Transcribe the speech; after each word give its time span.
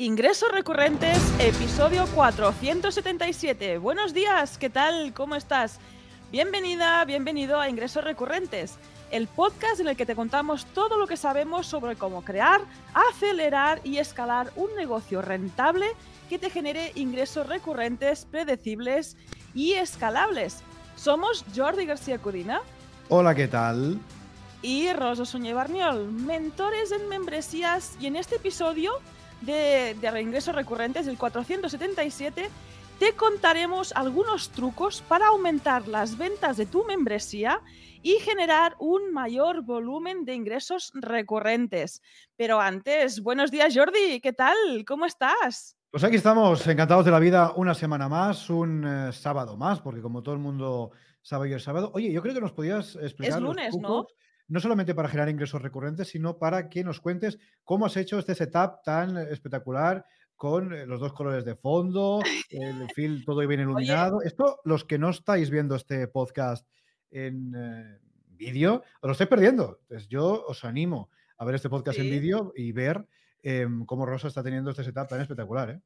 Ingresos 0.00 0.52
recurrentes, 0.52 1.18
episodio 1.40 2.06
477. 2.14 3.78
Buenos 3.78 4.14
días, 4.14 4.56
¿qué 4.56 4.70
tal? 4.70 5.12
¿Cómo 5.12 5.34
estás? 5.34 5.80
Bienvenida, 6.30 7.04
bienvenido 7.04 7.58
a 7.58 7.68
Ingresos 7.68 8.04
recurrentes, 8.04 8.76
el 9.10 9.26
podcast 9.26 9.80
en 9.80 9.88
el 9.88 9.96
que 9.96 10.06
te 10.06 10.14
contamos 10.14 10.66
todo 10.66 10.98
lo 10.98 11.08
que 11.08 11.16
sabemos 11.16 11.66
sobre 11.66 11.96
cómo 11.96 12.22
crear, 12.22 12.60
acelerar 12.94 13.80
y 13.82 13.98
escalar 13.98 14.52
un 14.54 14.72
negocio 14.76 15.20
rentable 15.20 15.88
que 16.28 16.38
te 16.38 16.48
genere 16.48 16.92
ingresos 16.94 17.48
recurrentes, 17.48 18.24
predecibles 18.24 19.16
y 19.52 19.72
escalables. 19.72 20.62
Somos 20.94 21.44
Jordi 21.56 21.86
García 21.86 22.20
Cudina. 22.20 22.60
Hola, 23.08 23.34
¿qué 23.34 23.48
tal? 23.48 23.98
Y 24.62 24.92
Rosa 24.92 25.24
Soñé 25.24 25.54
Barniol, 25.54 26.12
mentores 26.12 26.92
en 26.92 27.08
membresías 27.08 27.96
y 28.00 28.06
en 28.06 28.14
este 28.14 28.36
episodio 28.36 28.92
de, 29.40 29.94
de 29.94 30.20
ingresos 30.20 30.54
recurrentes, 30.54 31.06
el 31.06 31.18
477, 31.18 32.48
te 32.98 33.14
contaremos 33.14 33.92
algunos 33.92 34.50
trucos 34.50 35.02
para 35.02 35.28
aumentar 35.28 35.86
las 35.86 36.18
ventas 36.18 36.56
de 36.56 36.66
tu 36.66 36.84
membresía 36.84 37.60
y 38.02 38.14
generar 38.20 38.74
un 38.78 39.12
mayor 39.12 39.62
volumen 39.62 40.24
de 40.24 40.34
ingresos 40.34 40.90
recurrentes. 40.94 42.02
Pero 42.36 42.60
antes, 42.60 43.22
buenos 43.22 43.50
días 43.50 43.74
Jordi, 43.74 44.20
¿qué 44.20 44.32
tal? 44.32 44.56
¿Cómo 44.86 45.06
estás? 45.06 45.76
Pues 45.90 46.04
aquí 46.04 46.16
estamos, 46.16 46.66
encantados 46.66 47.04
de 47.04 47.10
la 47.10 47.18
vida, 47.18 47.52
una 47.56 47.74
semana 47.74 48.08
más, 48.08 48.50
un 48.50 48.84
eh, 48.86 49.12
sábado 49.12 49.56
más, 49.56 49.80
porque 49.80 50.02
como 50.02 50.22
todo 50.22 50.34
el 50.34 50.40
mundo 50.40 50.90
sabe 51.22 51.48
hoy 51.48 51.54
es 51.54 51.62
sábado. 51.62 51.90
Oye, 51.94 52.12
yo 52.12 52.20
creo 52.20 52.34
que 52.34 52.40
nos 52.40 52.52
podías 52.52 52.96
explicar. 52.96 53.38
Es 53.38 53.42
lunes, 53.42 53.76
¿no? 53.76 54.06
No 54.48 54.60
solamente 54.60 54.94
para 54.94 55.08
generar 55.08 55.28
ingresos 55.28 55.62
recurrentes, 55.62 56.08
sino 56.08 56.38
para 56.38 56.68
que 56.68 56.82
nos 56.82 57.00
cuentes 57.00 57.38
cómo 57.64 57.86
has 57.86 57.96
hecho 57.96 58.18
este 58.18 58.34
setup 58.34 58.82
tan 58.82 59.16
espectacular 59.16 60.04
con 60.36 60.72
eh, 60.72 60.86
los 60.86 61.00
dos 61.00 61.12
colores 61.12 61.44
de 61.44 61.56
fondo, 61.56 62.20
el 62.50 62.88
film 62.94 63.24
todo 63.24 63.46
bien 63.46 63.60
iluminado. 63.60 64.22
Esto, 64.22 64.60
los 64.64 64.84
que 64.84 64.98
no 64.98 65.10
estáis 65.10 65.50
viendo 65.50 65.74
este 65.76 66.08
podcast 66.08 66.66
en 67.10 67.52
eh, 67.54 67.98
vídeo, 68.30 68.82
os 69.00 69.06
lo 69.06 69.12
estáis 69.12 69.28
perdiendo. 69.28 69.80
Entonces, 69.82 70.08
yo 70.08 70.44
os 70.46 70.64
animo 70.64 71.10
a 71.36 71.44
ver 71.44 71.56
este 71.56 71.68
podcast 71.68 71.98
en 71.98 72.10
vídeo 72.10 72.52
y 72.56 72.72
ver 72.72 73.06
em, 73.42 73.84
cómo 73.84 74.06
Rosa 74.06 74.28
está 74.28 74.42
teniendo 74.42 74.70
este 74.70 74.84
setup 74.84 75.08
tan 75.08 75.20
espectacular. 75.20 75.70
¿eh? 75.70 75.80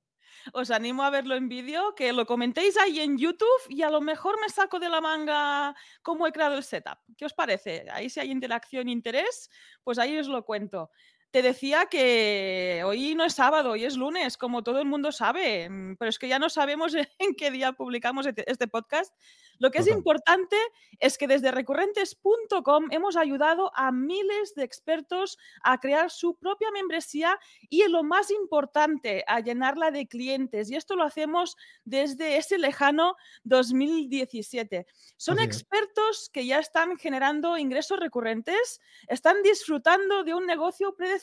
Os 0.52 0.70
animo 0.70 1.02
a 1.02 1.10
verlo 1.10 1.34
en 1.34 1.48
vídeo, 1.48 1.94
que 1.94 2.12
lo 2.12 2.26
comentéis 2.26 2.76
ahí 2.78 3.00
en 3.00 3.18
YouTube 3.18 3.62
y 3.68 3.82
a 3.82 3.90
lo 3.90 4.00
mejor 4.00 4.40
me 4.40 4.48
saco 4.48 4.78
de 4.78 4.88
la 4.88 5.00
manga 5.00 5.74
cómo 6.02 6.26
he 6.26 6.32
creado 6.32 6.56
el 6.56 6.64
setup. 6.64 6.98
¿Qué 7.16 7.24
os 7.24 7.32
parece? 7.34 7.86
Ahí 7.90 8.10
si 8.10 8.20
hay 8.20 8.30
interacción 8.30 8.88
interés, 8.88 9.50
pues 9.82 9.98
ahí 9.98 10.18
os 10.18 10.28
lo 10.28 10.44
cuento. 10.44 10.90
Te 11.32 11.40
decía 11.40 11.86
que 11.86 12.82
hoy 12.84 13.14
no 13.14 13.24
es 13.24 13.32
sábado, 13.32 13.70
hoy 13.70 13.86
es 13.86 13.96
lunes, 13.96 14.36
como 14.36 14.62
todo 14.62 14.80
el 14.80 14.86
mundo 14.86 15.12
sabe, 15.12 15.66
mm, 15.66 15.96
pero 15.96 16.10
es 16.10 16.18
que 16.18 16.28
ya 16.28 16.38
no 16.38 16.50
sabemos 16.50 16.94
en 17.18 17.34
qué 17.34 17.50
día 17.50 17.72
publicamos 17.72 18.26
este, 18.26 18.44
este 18.50 18.68
podcast. 18.68 19.14
Lo 19.58 19.70
que 19.70 19.78
es 19.78 19.86
importante 19.86 20.56
es 20.98 21.16
que 21.16 21.28
desde 21.28 21.52
recurrentes.com 21.52 22.88
hemos 22.90 23.16
ayudado 23.16 23.70
a 23.76 23.92
miles 23.92 24.54
de 24.56 24.64
expertos 24.64 25.38
a 25.62 25.78
crear 25.78 26.10
su 26.10 26.34
propia 26.34 26.70
membresía 26.72 27.38
y 27.70 27.86
lo 27.88 28.02
más 28.02 28.30
importante, 28.30 29.24
a 29.26 29.40
llenarla 29.40 29.90
de 29.90 30.08
clientes. 30.08 30.70
Y 30.70 30.74
esto 30.74 30.96
lo 30.96 31.04
hacemos 31.04 31.56
desde 31.84 32.38
ese 32.38 32.58
lejano 32.58 33.14
2017. 33.44 34.86
Son 35.16 35.38
expertos 35.38 36.28
que 36.30 36.44
ya 36.44 36.58
están 36.58 36.98
generando 36.98 37.56
ingresos 37.56 38.00
recurrentes, 38.00 38.80
están 39.06 39.42
disfrutando 39.42 40.24
de 40.24 40.34
un 40.34 40.44
negocio 40.44 40.94
predecible 40.96 41.21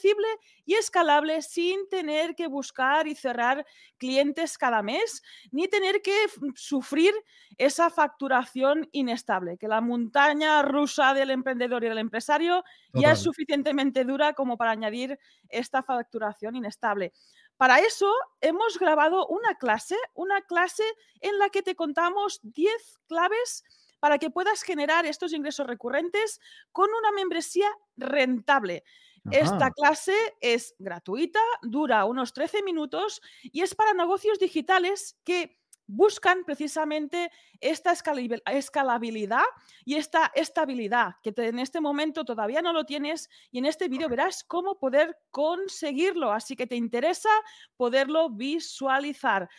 y 0.65 0.75
escalable 0.75 1.41
sin 1.41 1.87
tener 1.89 2.35
que 2.35 2.47
buscar 2.47 3.07
y 3.07 3.15
cerrar 3.15 3.65
clientes 3.97 4.57
cada 4.57 4.81
mes, 4.81 5.21
ni 5.51 5.67
tener 5.67 6.01
que 6.01 6.15
sufrir 6.55 7.13
esa 7.57 7.89
facturación 7.89 8.87
inestable, 8.91 9.57
que 9.57 9.67
la 9.67 9.81
montaña 9.81 10.61
rusa 10.61 11.13
del 11.13 11.31
emprendedor 11.31 11.83
y 11.83 11.89
del 11.89 11.97
empresario 11.97 12.63
ya 12.93 13.11
es 13.11 13.19
suficientemente 13.19 14.05
dura 14.05 14.33
como 14.33 14.57
para 14.57 14.71
añadir 14.71 15.19
esta 15.49 15.83
facturación 15.83 16.55
inestable. 16.55 17.13
Para 17.57 17.79
eso 17.79 18.09
hemos 18.39 18.79
grabado 18.79 19.27
una 19.27 19.55
clase, 19.55 19.97
una 20.13 20.41
clase 20.41 20.85
en 21.19 21.37
la 21.39 21.49
que 21.49 21.61
te 21.61 21.75
contamos 21.75 22.39
10 22.43 22.71
claves 23.07 23.63
para 23.99 24.17
que 24.17 24.29
puedas 24.29 24.61
generar 24.63 25.05
estos 25.05 25.33
ingresos 25.33 25.67
recurrentes 25.67 26.39
con 26.71 26.89
una 26.89 27.11
membresía 27.11 27.69
rentable. 27.97 28.83
Esta 29.31 29.71
clase 29.71 30.15
es 30.41 30.75
gratuita, 30.79 31.39
dura 31.61 32.05
unos 32.05 32.33
13 32.33 32.63
minutos 32.63 33.21
y 33.43 33.61
es 33.61 33.75
para 33.75 33.93
negocios 33.93 34.39
digitales 34.39 35.17
que 35.23 35.59
buscan 35.91 36.43
precisamente 36.45 37.31
esta 37.59 37.91
escalabilidad 37.91 39.43
y 39.85 39.95
esta 39.95 40.31
estabilidad 40.35 41.15
que 41.23 41.33
en 41.35 41.57
este 41.57 41.81
momento 41.81 42.23
todavía 42.25 42.61
no 42.61 42.73
lo 42.73 42.85
tienes 42.85 43.27
y 43.51 43.57
en 43.57 43.65
este 43.65 43.87
vídeo 43.89 44.07
verás 44.07 44.43
cómo 44.43 44.77
poder 44.77 45.17
conseguirlo. 45.31 46.31
Así 46.31 46.55
que 46.55 46.67
te 46.67 46.75
interesa 46.75 47.29
poderlo 47.75 48.29
visualizar. 48.29 49.49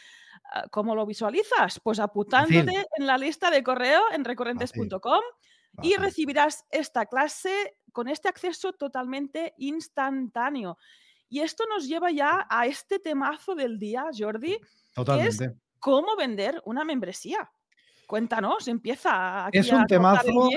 Ah, 0.53 0.66
¿Cómo 0.71 0.94
lo 0.94 1.04
visualizas? 1.04 1.81
Pues 1.82 1.98
apuntándote 1.98 2.87
en 2.97 3.06
la 3.06 3.19
lista 3.19 3.50
de 3.50 3.65
correo 3.65 4.00
en 4.12 4.25
recurrentes.com 4.25 5.22
y 5.82 5.97
recibirás 5.97 6.65
esta 6.71 7.06
clase 7.06 7.77
con 7.92 8.08
este 8.08 8.28
acceso 8.28 8.72
totalmente 8.72 9.54
instantáneo. 9.58 10.78
Y 11.28 11.40
esto 11.40 11.64
nos 11.68 11.86
lleva 11.86 12.10
ya 12.10 12.46
a 12.48 12.66
este 12.66 12.98
temazo 12.98 13.54
del 13.54 13.78
día, 13.78 14.06
Jordi, 14.16 14.58
Totalmente. 14.94 15.44
es 15.44 15.52
cómo 15.78 16.16
vender 16.16 16.60
una 16.64 16.84
membresía. 16.84 17.50
Cuéntanos, 18.06 18.66
empieza 18.66 19.46
aquí 19.46 19.58
Es 19.58 19.70
un 19.70 19.86
temazo 19.86 20.48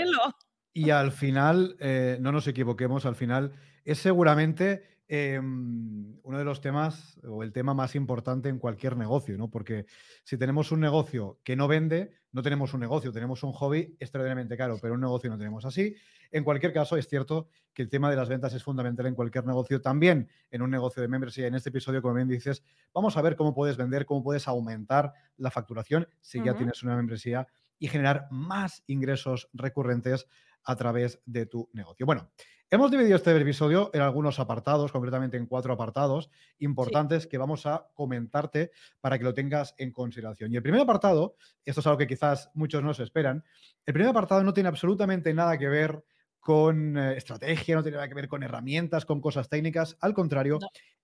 y 0.76 0.90
al 0.90 1.12
final, 1.12 1.76
eh, 1.80 2.18
no 2.20 2.32
nos 2.32 2.48
equivoquemos, 2.48 3.06
al 3.06 3.16
final 3.16 3.54
es 3.86 4.00
seguramente 4.00 4.94
Em, 5.16 6.18
uno 6.24 6.38
de 6.40 6.44
los 6.44 6.60
temas 6.60 7.20
o 7.24 7.44
el 7.44 7.52
tema 7.52 7.74
más 7.74 7.94
importante 7.96 8.50
en 8.50 8.58
cualquier 8.58 8.98
negocio, 8.98 9.38
¿no? 9.38 9.52
Porque 9.52 9.86
si 10.24 10.38
tenemos 10.38 10.72
un 10.72 10.80
negocio 10.80 11.40
que 11.44 11.56
no 11.56 11.68
vende, 11.68 12.16
no 12.34 12.42
tenemos 12.42 12.74
un 12.74 12.82
negocio, 12.82 13.12
tenemos 13.12 13.44
un 13.44 13.54
hobby 13.54 13.96
extraordinariamente 14.00 14.58
caro, 14.58 14.78
pero 14.82 14.96
un 14.96 15.02
negocio 15.02 15.30
no 15.30 15.38
tenemos 15.38 15.64
así. 15.66 15.96
En 16.32 16.44
cualquier 16.44 16.74
caso, 16.74 16.98
es 16.98 17.08
cierto 17.08 17.48
que 17.74 17.84
el 17.84 17.90
tema 17.90 18.10
de 18.10 18.16
las 18.16 18.28
ventas 18.28 18.54
es 18.54 18.64
fundamental 18.64 19.06
en 19.06 19.14
cualquier 19.14 19.46
negocio, 19.46 19.82
también 19.82 20.28
en 20.50 20.62
un 20.64 20.72
negocio 20.72 21.02
de 21.02 21.08
membresía. 21.08 21.48
En 21.48 21.54
este 21.54 21.70
episodio, 21.70 22.02
como 22.02 22.16
bien 22.16 22.28
dices, 22.28 22.64
vamos 22.92 23.16
a 23.18 23.22
ver 23.22 23.36
cómo 23.36 23.54
puedes 23.54 23.78
vender, 23.78 24.06
cómo 24.06 24.24
puedes 24.24 24.48
aumentar 24.48 25.14
la 25.38 25.52
facturación 25.52 26.08
si 26.22 26.44
ya 26.44 26.56
tienes 26.56 26.82
una 26.82 26.96
membresía 26.96 27.48
y 27.78 27.88
generar 27.88 28.28
más 28.32 28.84
ingresos 28.88 29.50
recurrentes 29.54 30.28
a 30.64 30.76
través 30.76 31.22
de 31.26 31.46
tu 31.46 31.70
negocio. 31.74 32.06
Bueno, 32.06 32.32
hemos 32.74 32.90
dividido 32.90 33.18
este 33.18 33.40
episodio 33.40 33.92
en 33.94 34.02
algunos 34.02 34.40
apartados, 34.40 34.92
concretamente 34.92 35.38
en 35.38 35.46
cuatro 35.46 35.74
apartados 35.74 36.32
importantes 36.58 37.28
que 37.28 37.38
vamos 37.38 37.68
a 37.68 37.92
comentarte 37.94 38.72
para 39.00 39.20
que 39.20 39.24
lo 39.24 39.36
tengas 39.36 39.76
en 39.78 39.92
consideración. 39.92 40.52
Y 40.52 40.56
el 40.56 40.64
primer 40.64 40.82
apartado, 40.82 41.36
esto 41.66 41.82
es 41.82 41.86
algo 41.86 42.00
que 42.00 42.08
quizás 42.08 42.50
muchos 42.56 42.82
no 42.82 42.96
se 42.96 43.04
esperan, 43.04 43.44
el 43.86 43.94
primer 43.94 44.10
apartado 44.10 44.44
no 44.44 44.56
tiene 44.56 44.70
absolutamente 44.70 45.36
nada 45.36 45.56
que 45.60 45.68
ver 45.68 46.04
con 46.40 46.98
eh, 46.98 47.16
estrategia, 47.16 47.76
no 47.76 47.84
tiene 47.84 47.98
nada 47.98 48.10
que 48.10 48.16
ver 48.16 48.28
con 48.28 48.42
herramientas, 48.42 49.06
con 49.06 49.22
cosas 49.22 49.50
técnicas. 49.50 49.96
Al 50.02 50.16
contrario, 50.16 50.58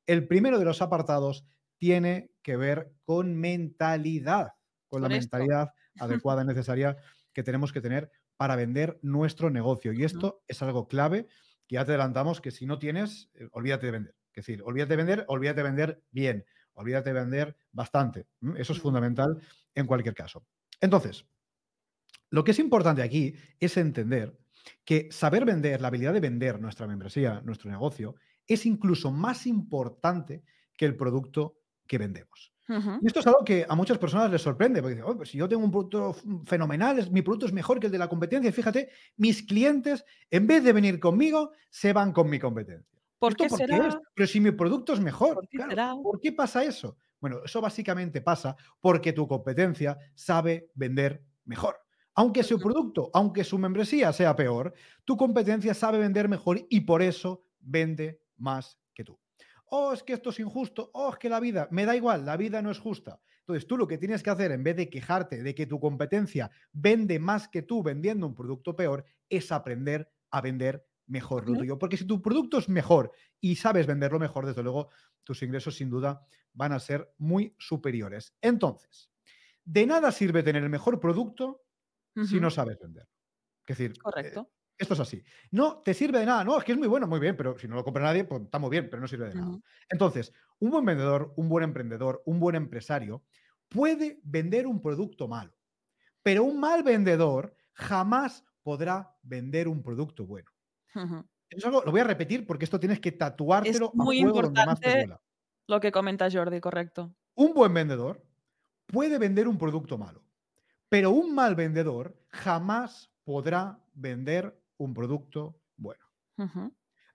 el 0.07 0.27
primero 0.27 0.57
de 0.57 0.65
los 0.65 0.81
apartados 0.81 1.45
tiene 1.77 2.31
que 2.41 2.57
ver 2.57 2.93
con 3.03 3.35
mentalidad, 3.35 4.53
con 4.87 5.03
la 5.03 5.09
mentalidad 5.09 5.73
adecuada 5.99 6.41
y 6.41 6.47
necesaria 6.47 6.97
que 7.31 7.43
tenemos 7.43 7.71
que 7.71 7.81
tener 7.81 8.09
para 8.37 8.55
vender 8.55 8.97
nuestro 9.03 9.51
negocio. 9.51 9.93
Y 9.93 10.03
esto 10.03 10.41
es 10.47 10.63
algo 10.63 10.87
clave 10.87 11.27
que 11.69 11.75
ya 11.75 11.85
te 11.85 11.91
adelantamos 11.91 12.41
que 12.41 12.49
si 12.49 12.65
no 12.65 12.79
tienes, 12.79 13.29
eh, 13.35 13.47
olvídate 13.51 13.85
de 13.85 13.91
vender. 13.91 14.15
Es 14.33 14.45
decir, 14.45 14.63
olvídate 14.63 14.93
de 14.93 14.97
vender, 14.97 15.25
olvídate 15.27 15.57
de 15.57 15.63
vender 15.63 16.03
bien, 16.09 16.45
olvídate 16.73 17.13
de 17.13 17.19
vender 17.19 17.57
bastante. 17.71 18.25
Eso 18.57 18.73
es 18.73 18.79
fundamental 18.79 19.39
en 19.75 19.85
cualquier 19.85 20.15
caso. 20.15 20.43
Entonces, 20.81 21.27
lo 22.31 22.43
que 22.43 22.51
es 22.51 22.59
importante 22.59 23.03
aquí 23.03 23.35
es 23.59 23.77
entender 23.77 24.35
que 24.83 25.09
saber 25.11 25.45
vender, 25.45 25.79
la 25.79 25.89
habilidad 25.89 26.13
de 26.13 26.21
vender 26.21 26.59
nuestra 26.59 26.87
membresía, 26.87 27.41
nuestro 27.45 27.69
negocio, 27.69 28.15
es 28.47 28.65
incluso 28.65 29.11
más 29.11 29.45
importante 29.45 30.43
que 30.75 30.85
el 30.85 30.95
producto 30.95 31.59
que 31.85 31.99
vendemos. 31.99 32.51
Y 33.01 33.07
esto 33.07 33.19
es 33.19 33.27
algo 33.27 33.43
que 33.43 33.65
a 33.67 33.75
muchas 33.75 33.97
personas 33.97 34.29
les 34.29 34.41
sorprende, 34.41 34.81
porque 34.81 34.95
dicen, 34.95 35.17
pues 35.17 35.29
si 35.29 35.37
yo 35.39 35.49
tengo 35.49 35.63
un 35.63 35.71
producto 35.71 36.15
fenomenal, 36.45 37.09
mi 37.11 37.23
producto 37.23 37.47
es 37.47 37.53
mejor 37.53 37.79
que 37.79 37.87
el 37.87 37.91
de 37.91 37.97
la 37.97 38.07
competencia, 38.07 38.49
y 38.49 38.53
fíjate, 38.53 38.89
mis 39.17 39.41
clientes, 39.43 40.05
en 40.29 40.45
vez 40.45 40.63
de 40.63 40.71
venir 40.71 40.99
conmigo, 40.99 41.51
se 41.69 41.93
van 41.93 42.13
con 42.13 42.29
mi 42.29 42.39
competencia. 42.39 42.99
¿Por 43.17 43.35
qué 43.35 43.49
será? 43.49 43.99
Pero 44.13 44.27
si 44.27 44.39
mi 44.39 44.51
producto 44.51 44.93
es 44.93 44.99
mejor, 44.99 45.35
¿por 46.03 46.19
qué, 46.21 46.31
pasa 46.31 46.63
eso? 46.63 46.97
Bueno, 47.19 47.39
eso 47.43 47.59
básicamente 47.59 48.21
pasa 48.21 48.55
porque 48.79 49.13
tu 49.13 49.27
competencia 49.27 49.97
sabe 50.13 50.69
vender 50.75 51.21
mejor. 51.45 51.75
Aunque 52.15 52.43
su 52.43 52.59
producto, 52.59 53.09
aunque 53.13 53.43
su 53.43 53.57
membresía 53.57 54.13
sea 54.13 54.35
peor, 54.35 54.73
tu 55.05 55.17
competencia 55.17 55.73
sabe 55.73 55.97
vender 55.97 56.29
mejor 56.29 56.65
y 56.69 56.81
por 56.81 57.01
eso 57.01 57.43
vende 57.59 58.21
más 58.37 58.79
que 58.93 59.03
tú. 59.03 59.19
Oh, 59.71 59.93
es 59.93 60.03
que 60.03 60.13
esto 60.13 60.29
es 60.29 60.39
injusto, 60.39 60.91
oh, 60.93 61.11
es 61.11 61.17
que 61.17 61.29
la 61.29 61.39
vida, 61.39 61.67
me 61.71 61.85
da 61.85 61.95
igual, 61.95 62.25
la 62.25 62.37
vida 62.37 62.61
no 62.61 62.71
es 62.71 62.79
justa. 62.79 63.21
Entonces 63.39 63.67
tú 63.67 63.77
lo 63.77 63.87
que 63.87 63.97
tienes 63.97 64.21
que 64.21 64.29
hacer 64.29 64.51
en 64.51 64.63
vez 64.63 64.75
de 64.75 64.89
quejarte 64.89 65.41
de 65.41 65.55
que 65.55 65.65
tu 65.65 65.79
competencia 65.79 66.51
vende 66.71 67.17
más 67.17 67.47
que 67.47 67.63
tú 67.63 67.81
vendiendo 67.81 68.27
un 68.27 68.35
producto 68.35 68.75
peor, 68.75 69.05
es 69.27 69.51
aprender 69.51 70.11
a 70.29 70.41
vender 70.41 70.85
mejor 71.07 71.49
lo 71.49 71.57
tuyo. 71.57 71.79
Porque 71.79 71.97
si 71.97 72.05
tu 72.05 72.21
producto 72.21 72.59
es 72.59 72.69
mejor 72.69 73.11
y 73.41 73.55
sabes 73.55 73.87
venderlo 73.87 74.19
mejor, 74.19 74.45
desde 74.45 74.61
luego 74.61 74.89
tus 75.23 75.41
ingresos 75.41 75.75
sin 75.75 75.89
duda 75.89 76.25
van 76.53 76.73
a 76.73 76.79
ser 76.79 77.13
muy 77.17 77.55
superiores. 77.57 78.35
Entonces, 78.41 79.11
de 79.65 79.85
nada 79.85 80.11
sirve 80.11 80.43
tener 80.43 80.63
el 80.63 80.69
mejor 80.69 80.99
producto 80.99 81.63
si 82.27 82.39
no 82.39 82.49
sabes 82.49 82.77
venderlo. 82.79 83.11
Es 83.65 83.77
decir, 83.77 83.91
eh, 83.91 83.99
Correcto. 83.99 84.51
Esto 84.79 84.93
es 84.93 84.99
así. 85.01 85.23
No 85.51 85.81
te 85.83 85.93
sirve 85.93 86.19
de 86.19 86.25
nada. 86.25 86.43
No, 86.43 86.57
es 86.57 86.63
que 86.63 86.71
es 86.71 86.77
muy 86.77 86.87
bueno, 86.87 87.05
muy 87.05 87.19
bien, 87.19 87.35
pero 87.35 87.57
si 87.59 87.67
no 87.67 87.75
lo 87.75 87.83
compra 87.83 88.01
nadie, 88.01 88.23
pues 88.23 88.43
está 88.43 88.59
muy 88.59 88.69
bien, 88.69 88.89
pero 88.89 89.01
no 89.01 89.07
sirve 89.07 89.27
de 89.27 89.35
nada. 89.35 89.59
Entonces, 89.89 90.33
un 90.59 90.71
buen 90.71 90.85
vendedor, 90.85 91.33
un 91.35 91.49
buen 91.49 91.65
emprendedor, 91.65 92.23
un 92.25 92.39
buen 92.39 92.55
empresario 92.55 93.23
puede 93.67 94.19
vender 94.23 94.65
un 94.65 94.81
producto 94.81 95.27
malo, 95.27 95.53
pero 96.23 96.43
un 96.43 96.59
mal 96.59 96.81
vendedor 96.81 97.55
jamás 97.73 98.45
podrá 98.63 99.15
vender 99.21 99.67
un 99.67 99.83
producto 99.83 100.25
bueno. 100.25 100.49
Eso 101.49 101.69
lo 101.69 101.91
voy 101.91 101.99
a 101.99 102.05
repetir 102.05 102.47
porque 102.47 102.65
esto 102.65 102.79
tienes 102.79 102.99
que 102.99 103.11
tatuártelo 103.11 103.87
es 103.87 103.95
muy 103.95 104.19
importante 104.19 105.07
Lo 105.67 105.79
que 105.79 105.91
comenta 105.91 106.29
Jordi, 106.31 106.61
correcto. 106.61 107.13
Un 107.35 107.53
buen 107.53 107.73
vendedor 107.73 108.25
puede 108.87 109.17
vender 109.17 109.47
un 109.47 109.57
producto 109.57 109.97
malo, 109.97 110.23
pero 110.87 111.11
un 111.11 111.35
mal 111.35 111.55
vendedor 111.55 112.17
jamás 112.29 113.11
podrá 113.23 113.79
vender 113.93 114.59
un 114.79 114.93
producto 114.93 115.61
bueno. 115.77 116.03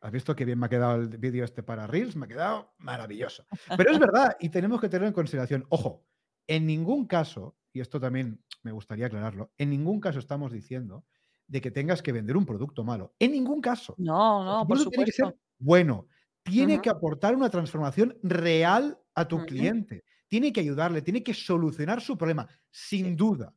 ¿Has 0.01 0.13
visto 0.13 0.37
qué 0.37 0.45
bien 0.45 0.59
me 0.59 0.67
ha 0.67 0.69
quedado 0.69 0.97
el 0.97 1.09
vídeo 1.09 1.45
este 1.45 1.63
para 1.63 1.87
Reels? 1.87 2.15
Me 2.15 2.27
ha 2.27 2.29
quedado 2.29 2.75
maravilloso. 2.79 3.47
Pero 3.79 3.91
es 3.91 3.99
verdad 3.99 4.37
y 4.39 4.51
tenemos 4.51 4.81
que 4.81 4.89
tenerlo 4.89 5.09
en 5.09 5.15
consideración. 5.15 5.67
Ojo, 5.71 6.07
en 6.47 6.67
ningún 6.67 7.07
caso, 7.07 7.57
y 7.73 7.81
esto 7.81 7.99
también 7.99 8.43
me 8.63 8.73
gustaría 8.73 9.07
aclararlo, 9.07 9.53
en 9.57 9.71
ningún 9.71 10.01
caso 10.01 10.19
estamos 10.19 10.53
diciendo 10.53 11.05
de 11.47 11.61
que 11.61 11.71
tengas 11.71 12.03
que 12.03 12.13
vender 12.13 12.37
un 12.37 12.47
producto 12.47 12.85
malo. 12.85 13.15
En 13.19 13.33
ningún 13.33 13.61
caso. 13.61 13.95
No, 13.99 14.45
no, 14.45 14.67
por 14.67 14.79
supuesto. 14.79 14.91
Tiene 14.91 15.05
que 15.07 15.13
ser 15.13 15.37
bueno. 15.59 16.07
Tiene 16.43 16.83
que 16.83 16.91
aportar 16.91 17.35
una 17.35 17.49
transformación 17.49 18.19
real 18.23 18.99
a 19.15 19.27
tu 19.27 19.45
cliente. 19.47 20.05
Tiene 20.29 20.53
que 20.53 20.61
ayudarle, 20.61 21.01
tiene 21.01 21.23
que 21.23 21.33
solucionar 21.33 22.03
su 22.03 22.19
problema, 22.19 22.47
sin 22.71 23.17
duda. 23.17 23.55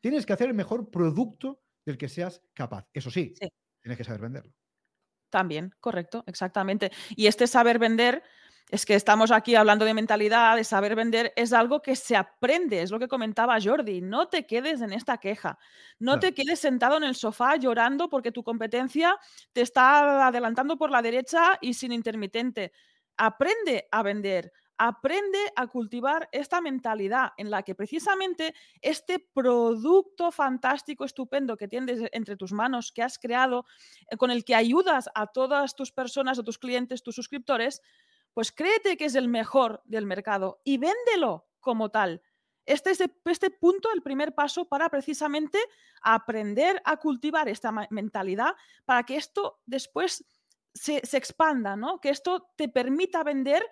Tienes 0.00 0.24
que 0.24 0.32
hacer 0.32 0.48
el 0.48 0.54
mejor 0.54 0.90
producto 0.90 1.60
del 1.88 1.96
que 1.96 2.08
seas 2.08 2.42
capaz. 2.52 2.86
Eso 2.92 3.10
sí, 3.10 3.32
tienes 3.80 3.96
que 3.96 4.04
saber 4.04 4.20
venderlo. 4.20 4.52
También, 5.30 5.74
correcto, 5.80 6.22
exactamente. 6.26 6.92
Y 7.16 7.26
este 7.26 7.46
saber 7.46 7.78
vender 7.78 8.22
es 8.68 8.84
que 8.84 8.94
estamos 8.94 9.30
aquí 9.30 9.54
hablando 9.54 9.86
de 9.86 9.94
mentalidad, 9.94 10.56
de 10.56 10.64
saber 10.64 10.94
vender, 10.94 11.32
es 11.34 11.54
algo 11.54 11.80
que 11.80 11.96
se 11.96 12.14
aprende, 12.14 12.82
es 12.82 12.90
lo 12.90 12.98
que 12.98 13.08
comentaba 13.08 13.58
Jordi. 13.58 14.02
No 14.02 14.28
te 14.28 14.46
quedes 14.46 14.82
en 14.82 14.92
esta 14.92 15.16
queja, 15.16 15.58
no 15.98 16.20
te 16.20 16.34
quedes 16.34 16.60
sentado 16.60 16.98
en 16.98 17.04
el 17.04 17.14
sofá 17.14 17.56
llorando 17.56 18.10
porque 18.10 18.32
tu 18.32 18.44
competencia 18.44 19.16
te 19.54 19.62
está 19.62 20.26
adelantando 20.26 20.76
por 20.76 20.90
la 20.90 21.00
derecha 21.00 21.56
y 21.62 21.72
sin 21.72 21.92
intermitente. 21.92 22.72
Aprende 23.16 23.88
a 23.90 24.02
vender, 24.02 24.52
aprende 24.78 25.38
a 25.56 25.66
cultivar 25.66 26.28
esta 26.32 26.60
mentalidad 26.60 27.32
en 27.36 27.50
la 27.50 27.62
que 27.62 27.74
precisamente 27.74 28.54
este 28.80 29.18
producto 29.18 30.30
fantástico, 30.30 31.04
estupendo 31.04 31.56
que 31.56 31.68
tienes 31.68 32.08
entre 32.12 32.36
tus 32.36 32.52
manos, 32.52 32.92
que 32.92 33.02
has 33.02 33.18
creado, 33.18 33.66
eh, 34.10 34.16
con 34.16 34.30
el 34.30 34.44
que 34.44 34.54
ayudas 34.54 35.10
a 35.14 35.26
todas 35.26 35.74
tus 35.74 35.92
personas, 35.92 36.38
a 36.38 36.44
tus 36.44 36.58
clientes, 36.58 37.02
tus 37.02 37.16
suscriptores, 37.16 37.82
pues 38.32 38.52
créete 38.52 38.96
que 38.96 39.06
es 39.06 39.16
el 39.16 39.28
mejor 39.28 39.82
del 39.84 40.06
mercado 40.06 40.60
y 40.64 40.78
véndelo 40.78 41.48
como 41.60 41.90
tal. 41.90 42.22
Este 42.64 42.90
es 42.90 43.02
este 43.24 43.50
punto 43.50 43.88
el 43.94 44.02
primer 44.02 44.34
paso 44.34 44.68
para 44.68 44.90
precisamente 44.90 45.58
aprender 46.02 46.80
a 46.84 46.98
cultivar 46.98 47.48
esta 47.48 47.72
mentalidad 47.90 48.54
para 48.84 49.04
que 49.04 49.16
esto 49.16 49.58
después 49.64 50.24
se, 50.74 50.98
expanda, 51.16 51.76
¿no? 51.76 52.00
Que 52.00 52.10
esto 52.10 52.50
te 52.56 52.68
permita 52.68 53.24
vender 53.24 53.64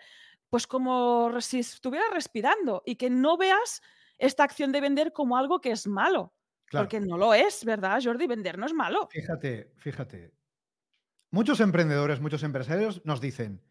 pues 0.51 0.67
como 0.67 1.41
si 1.41 1.61
estuvieras 1.61 2.11
respirando 2.13 2.83
y 2.87 2.97
que 2.97 3.11
no 3.11 3.37
veas 3.37 3.83
esta 4.19 4.45
acción 4.45 4.73
de 4.73 4.81
vender 4.81 5.13
como 5.13 5.37
algo 5.37 5.61
que 5.61 5.71
es 5.71 5.87
malo. 5.87 6.33
Porque 6.71 7.01
no 7.01 7.17
lo 7.17 7.33
es, 7.33 7.65
¿verdad, 7.65 8.01
Jordi? 8.03 8.27
Vender 8.27 8.59
no 8.59 8.67
es 8.67 8.75
malo. 8.75 9.09
Fíjate, 9.11 9.73
fíjate. 9.77 10.33
Muchos 11.31 11.61
emprendedores, 11.61 12.21
muchos 12.21 12.43
empresarios 12.43 13.05
nos 13.05 13.21
dicen, 13.21 13.63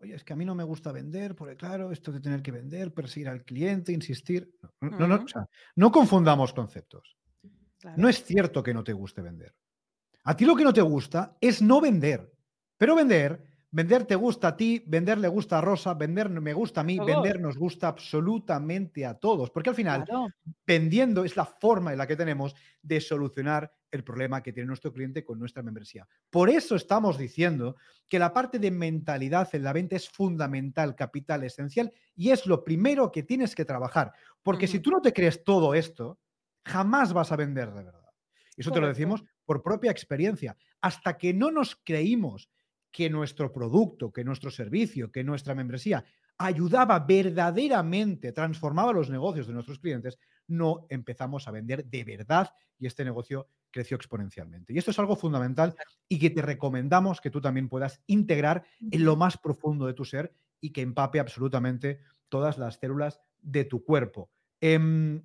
Oye, 0.00 0.14
es 0.14 0.22
que 0.22 0.32
a 0.32 0.36
mí 0.36 0.44
no 0.44 0.54
me 0.54 0.62
gusta 0.62 0.92
vender, 0.92 1.34
porque 1.34 1.56
claro, 1.56 1.90
esto 1.90 2.12
de 2.12 2.20
tener 2.20 2.40
que 2.40 2.52
vender, 2.52 2.94
perseguir 2.94 3.28
al 3.28 3.44
cliente, 3.44 3.92
insistir. 3.92 4.54
No, 4.80 5.08
no, 5.08 5.24
no, 5.74 5.92
confundamos 5.92 6.52
conceptos. 6.52 7.16
No 7.96 8.08
es 8.08 8.22
cierto 8.22 8.62
que 8.62 8.74
no 8.74 8.84
te 8.84 8.92
guste 8.92 9.22
vender. 9.22 9.54
A 10.24 10.36
ti 10.36 10.44
lo 10.44 10.54
que 10.54 10.64
no 10.64 10.72
te 10.72 10.82
gusta 10.82 11.36
es 11.40 11.62
no 11.62 11.80
vender. 11.80 12.32
Pero 12.76 12.94
vender 12.94 13.42
Vender 13.70 14.06
te 14.06 14.14
gusta 14.14 14.48
a 14.48 14.56
ti, 14.56 14.82
vender 14.86 15.18
le 15.18 15.28
gusta 15.28 15.58
a 15.58 15.60
Rosa, 15.60 15.92
vender 15.92 16.30
me 16.30 16.54
gusta 16.54 16.80
a 16.80 16.84
mí, 16.84 16.98
vender 16.98 17.38
nos 17.38 17.58
gusta 17.58 17.88
absolutamente 17.88 19.04
a 19.04 19.14
todos, 19.14 19.50
porque 19.50 19.68
al 19.68 19.76
final 19.76 20.06
vendiendo 20.66 21.22
es 21.22 21.36
la 21.36 21.44
forma 21.44 21.92
en 21.92 21.98
la 21.98 22.06
que 22.06 22.16
tenemos 22.16 22.54
de 22.80 22.98
solucionar 22.98 23.70
el 23.90 24.04
problema 24.04 24.42
que 24.42 24.54
tiene 24.54 24.68
nuestro 24.68 24.90
cliente 24.92 25.22
con 25.22 25.38
nuestra 25.38 25.62
membresía. 25.62 26.08
Por 26.30 26.48
eso 26.48 26.76
estamos 26.76 27.18
diciendo 27.18 27.76
que 28.08 28.18
la 28.18 28.32
parte 28.32 28.58
de 28.58 28.70
mentalidad 28.70 29.48
en 29.54 29.64
la 29.64 29.74
venta 29.74 29.96
es 29.96 30.08
fundamental, 30.08 30.94
capital, 30.94 31.44
esencial 31.44 31.92
y 32.14 32.30
es 32.30 32.46
lo 32.46 32.64
primero 32.64 33.12
que 33.12 33.22
tienes 33.22 33.54
que 33.54 33.66
trabajar, 33.66 34.12
porque 34.42 34.66
si 34.66 34.80
tú 34.80 34.90
no 34.90 35.02
te 35.02 35.12
crees 35.12 35.44
todo 35.44 35.74
esto, 35.74 36.18
jamás 36.64 37.12
vas 37.12 37.32
a 37.32 37.36
vender 37.36 37.68
de 37.74 37.84
verdad. 37.84 38.08
Y 38.56 38.62
eso 38.62 38.72
te 38.72 38.80
lo 38.80 38.88
decimos 38.88 39.22
por 39.44 39.62
propia 39.62 39.90
experiencia. 39.90 40.56
Hasta 40.80 41.16
que 41.16 41.32
no 41.32 41.50
nos 41.50 41.76
creímos 41.76 42.50
que 42.90 43.10
nuestro 43.10 43.52
producto, 43.52 44.12
que 44.12 44.24
nuestro 44.24 44.50
servicio, 44.50 45.10
que 45.10 45.24
nuestra 45.24 45.54
membresía 45.54 46.04
ayudaba 46.38 47.00
verdaderamente, 47.00 48.32
transformaba 48.32 48.92
los 48.92 49.10
negocios 49.10 49.46
de 49.46 49.52
nuestros 49.52 49.80
clientes, 49.80 50.18
no 50.46 50.86
empezamos 50.88 51.48
a 51.48 51.50
vender 51.50 51.84
de 51.84 52.04
verdad 52.04 52.50
y 52.78 52.86
este 52.86 53.04
negocio 53.04 53.48
creció 53.70 53.96
exponencialmente. 53.96 54.72
Y 54.72 54.78
esto 54.78 54.92
es 54.92 54.98
algo 54.98 55.16
fundamental 55.16 55.74
y 56.08 56.18
que 56.18 56.30
te 56.30 56.42
recomendamos 56.42 57.20
que 57.20 57.30
tú 57.30 57.40
también 57.40 57.68
puedas 57.68 58.00
integrar 58.06 58.64
en 58.80 59.04
lo 59.04 59.16
más 59.16 59.36
profundo 59.36 59.86
de 59.86 59.94
tu 59.94 60.04
ser 60.04 60.32
y 60.60 60.70
que 60.70 60.80
empape 60.80 61.20
absolutamente 61.20 62.00
todas 62.28 62.56
las 62.56 62.76
células 62.78 63.20
de 63.40 63.64
tu 63.64 63.84
cuerpo. 63.84 64.30
Em, 64.60 65.22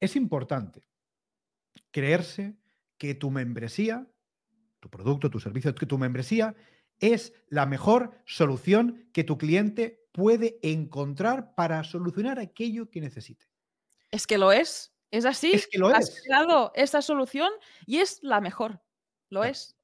es 0.00 0.16
importante 0.16 0.82
creerse 1.90 2.56
que 2.96 3.14
tu 3.14 3.30
membresía, 3.30 4.10
tu 4.80 4.90
producto, 4.90 5.30
tu 5.30 5.40
servicio, 5.40 5.74
que 5.74 5.86
tu 5.86 5.98
membresía 5.98 6.54
es 7.00 7.32
la 7.48 7.66
mejor 7.66 8.12
solución 8.26 9.08
que 9.12 9.24
tu 9.24 9.38
cliente 9.38 10.06
puede 10.12 10.58
encontrar 10.62 11.54
para 11.54 11.84
solucionar 11.84 12.38
aquello 12.38 12.90
que 12.90 13.00
necesite. 13.00 13.46
Es 14.10 14.26
que 14.26 14.38
lo 14.38 14.52
es, 14.52 14.92
es 15.10 15.24
así. 15.24 15.52
Es 15.52 15.68
que 15.68 15.78
lo 15.78 15.88
Has 15.88 16.08
es. 16.08 16.22
creado 16.22 16.72
esa 16.74 17.02
solución 17.02 17.50
y 17.86 17.98
es 17.98 18.18
la 18.22 18.40
mejor. 18.40 18.82
Lo 19.30 19.44
es. 19.44 19.76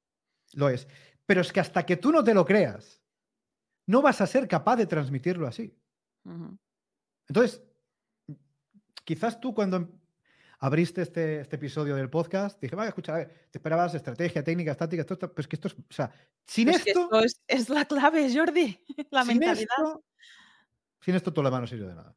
Lo 0.53 0.69
es. 0.69 0.87
Pero 1.25 1.41
es 1.41 1.51
que 1.51 1.59
hasta 1.59 1.85
que 1.85 1.97
tú 1.97 2.11
no 2.11 2.23
te 2.23 2.33
lo 2.33 2.45
creas, 2.45 3.01
no 3.87 4.01
vas 4.01 4.21
a 4.21 4.27
ser 4.27 4.47
capaz 4.47 4.75
de 4.75 4.87
transmitirlo 4.87 5.47
así. 5.47 5.77
Entonces, 7.27 7.63
quizás 9.03 9.39
tú 9.39 9.53
cuando 9.53 9.89
abriste 10.59 11.01
este, 11.01 11.41
este 11.41 11.55
episodio 11.55 11.95
del 11.95 12.09
podcast, 12.09 12.59
dije, 12.61 12.75
vaya, 12.75 12.89
escucha, 12.89 13.25
te 13.25 13.57
esperabas 13.57 13.93
estrategia, 13.93 14.43
técnica, 14.43 14.71
estática, 14.71 15.01
esto, 15.01 15.13
esto, 15.15 15.33
pues 15.33 15.47
que 15.47 15.55
esto 15.55 15.67
es, 15.67 15.73
o 15.73 15.93
sea, 15.93 16.11
sin 16.45 16.69
esto... 16.69 17.09
es, 17.47 17.69
la 17.69 17.85
clave, 17.85 18.33
Jordi, 18.33 18.79
la 19.11 19.23
sin 19.23 19.39
mentalidad. 19.39 19.77
Esto, 19.77 20.03
sin 21.01 21.15
esto, 21.15 21.33
toda 21.33 21.45
la 21.45 21.51
mano 21.51 21.67
sirve 21.67 21.87
de 21.87 21.95
nada. 21.95 22.15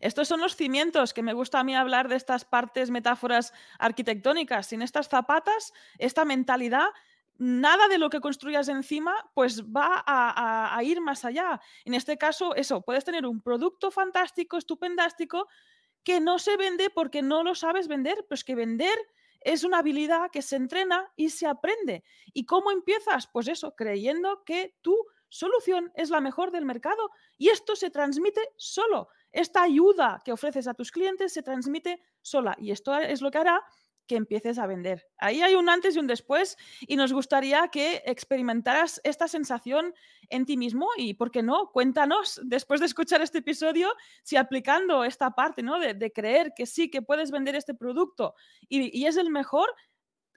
Estos 0.00 0.28
son 0.28 0.40
los 0.40 0.56
cimientos, 0.56 1.12
que 1.12 1.22
me 1.22 1.34
gusta 1.34 1.60
a 1.60 1.64
mí 1.64 1.76
hablar 1.76 2.08
de 2.08 2.16
estas 2.16 2.44
partes, 2.44 2.90
metáforas 2.90 3.52
arquitectónicas. 3.78 4.66
Sin 4.66 4.82
estas 4.82 5.08
zapatas, 5.08 5.72
esta 5.98 6.24
mentalidad, 6.24 6.86
nada 7.36 7.88
de 7.88 7.98
lo 7.98 8.10
que 8.10 8.20
construyas 8.20 8.68
encima, 8.68 9.12
pues 9.34 9.62
va 9.64 10.02
a, 10.06 10.76
a, 10.76 10.82
ir 10.82 11.00
más 11.00 11.24
allá. 11.24 11.60
En 11.84 11.94
este 11.94 12.16
caso, 12.16 12.54
eso, 12.54 12.82
puedes 12.82 13.04
tener 13.04 13.26
un 13.26 13.40
producto 13.42 13.90
fantástico, 13.90 14.56
estupendástico, 14.56 15.48
que 16.04 16.20
no 16.20 16.38
se 16.38 16.56
vende 16.56 16.90
porque 16.90 17.22
no 17.22 17.42
lo 17.42 17.54
sabes 17.54 17.88
vender, 17.88 18.24
pues 18.28 18.44
que 18.44 18.54
vender 18.54 18.96
es 19.40 19.62
una 19.62 19.78
habilidad 19.78 20.30
que 20.30 20.42
se 20.42 20.56
entrena 20.56 21.12
y 21.16 21.30
se 21.30 21.46
aprende. 21.46 22.02
¿Y 22.32 22.46
cómo 22.46 22.70
empiezas? 22.70 23.28
Pues 23.32 23.48
eso, 23.48 23.74
creyendo 23.76 24.42
que 24.44 24.74
tu 24.80 24.96
solución 25.28 25.92
es 25.94 26.10
la 26.10 26.20
mejor 26.20 26.50
del 26.50 26.64
mercado 26.64 27.10
y 27.36 27.48
esto 27.48 27.76
se 27.76 27.90
transmite 27.90 28.40
solo. 28.56 29.08
Esta 29.32 29.62
ayuda 29.62 30.22
que 30.24 30.32
ofreces 30.32 30.68
a 30.68 30.74
tus 30.74 30.92
clientes 30.92 31.32
se 31.32 31.42
transmite 31.42 32.00
sola 32.22 32.56
y 32.58 32.70
esto 32.70 32.94
es 32.96 33.20
lo 33.20 33.30
que 33.30 33.38
hará 33.38 33.62
que 34.06 34.16
empieces 34.16 34.58
a 34.58 34.66
vender. 34.66 35.06
Ahí 35.18 35.42
hay 35.42 35.54
un 35.54 35.68
antes 35.68 35.96
y 35.96 35.98
un 35.98 36.06
después 36.06 36.56
y 36.80 36.96
nos 36.96 37.12
gustaría 37.12 37.68
que 37.68 38.02
experimentaras 38.06 39.00
esta 39.04 39.28
sensación 39.28 39.94
en 40.28 40.46
ti 40.46 40.56
mismo 40.56 40.88
y, 40.96 41.14
¿por 41.14 41.30
qué 41.30 41.42
no? 41.42 41.70
Cuéntanos, 41.72 42.40
después 42.44 42.80
de 42.80 42.86
escuchar 42.86 43.22
este 43.22 43.38
episodio, 43.38 43.92
si 44.22 44.36
aplicando 44.36 45.04
esta 45.04 45.30
parte 45.30 45.62
¿no? 45.62 45.78
de, 45.78 46.12
creer 46.12 46.52
que 46.56 46.66
sí, 46.66 46.90
que 46.90 47.02
puedes 47.02 47.30
vender 47.30 47.54
este 47.54 47.74
producto 47.74 48.34
y, 48.68 49.06
es 49.06 49.16
el 49.16 49.30
mejor, 49.30 49.74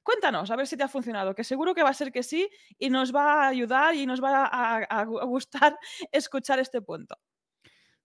cuéntanos 0.04 0.52
a 0.52 0.56
ver 0.56 0.68
si 0.68 0.78
te 0.78 0.84
ha 0.84 0.88
funcionado, 0.88 1.36
que 1.36 1.44
seguro 1.44 1.74
que 1.74 1.84
va 1.84 1.90
a 1.90 1.94
ser 1.94 2.12
que 2.12 2.24
sí 2.24 2.50
y 2.78 2.90
nos 2.90 3.14
va 3.14 3.44
a 3.44 3.48
ayudar 3.48 3.96
y 3.96 4.06
nos 4.06 4.24
va 4.24 4.46
a 4.46 5.04
gustar 5.04 5.78
escuchar 6.12 6.60
este 6.60 6.82
punto. 6.82 7.18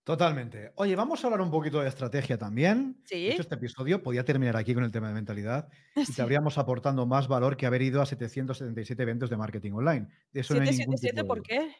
Totalmente. 0.05 0.73
Oye, 0.75 0.97
vamos 0.97 1.23
a 1.23 1.29
hablar 1.29 1.41
un 1.43 1.51
poquito 1.51 1.81
de 1.81 1.89
estrategia 1.89 2.37
también. 2.37 3.01
Sí. 3.05 3.25
De 3.25 3.31
hecho, 3.31 3.43
este 3.43 3.55
episodio 3.55 4.03
podía 4.03 4.25
terminar 4.25 4.57
aquí 4.57 4.75
con 4.75 4.83
el 4.83 4.91
tema 4.91 5.09
de 5.09 5.15
mentalidad 5.15 5.69
y 5.97 6.13
te 6.13 6.23
habríamos 6.23 6.59
aportando 6.59 7.07
más 7.07 7.29
valor 7.29 7.57
que 7.57 7.67
haber 7.67 7.83
ido 7.83 8.03
a 8.03 8.07
777 8.07 9.01
eventos 9.01 9.31
de 9.31 9.37
marketing 9.37 9.73
online. 9.73 10.09
De 10.33 10.41
eso 10.41 10.55
777 10.55 11.25
por 11.25 11.43
qué? 11.43 11.73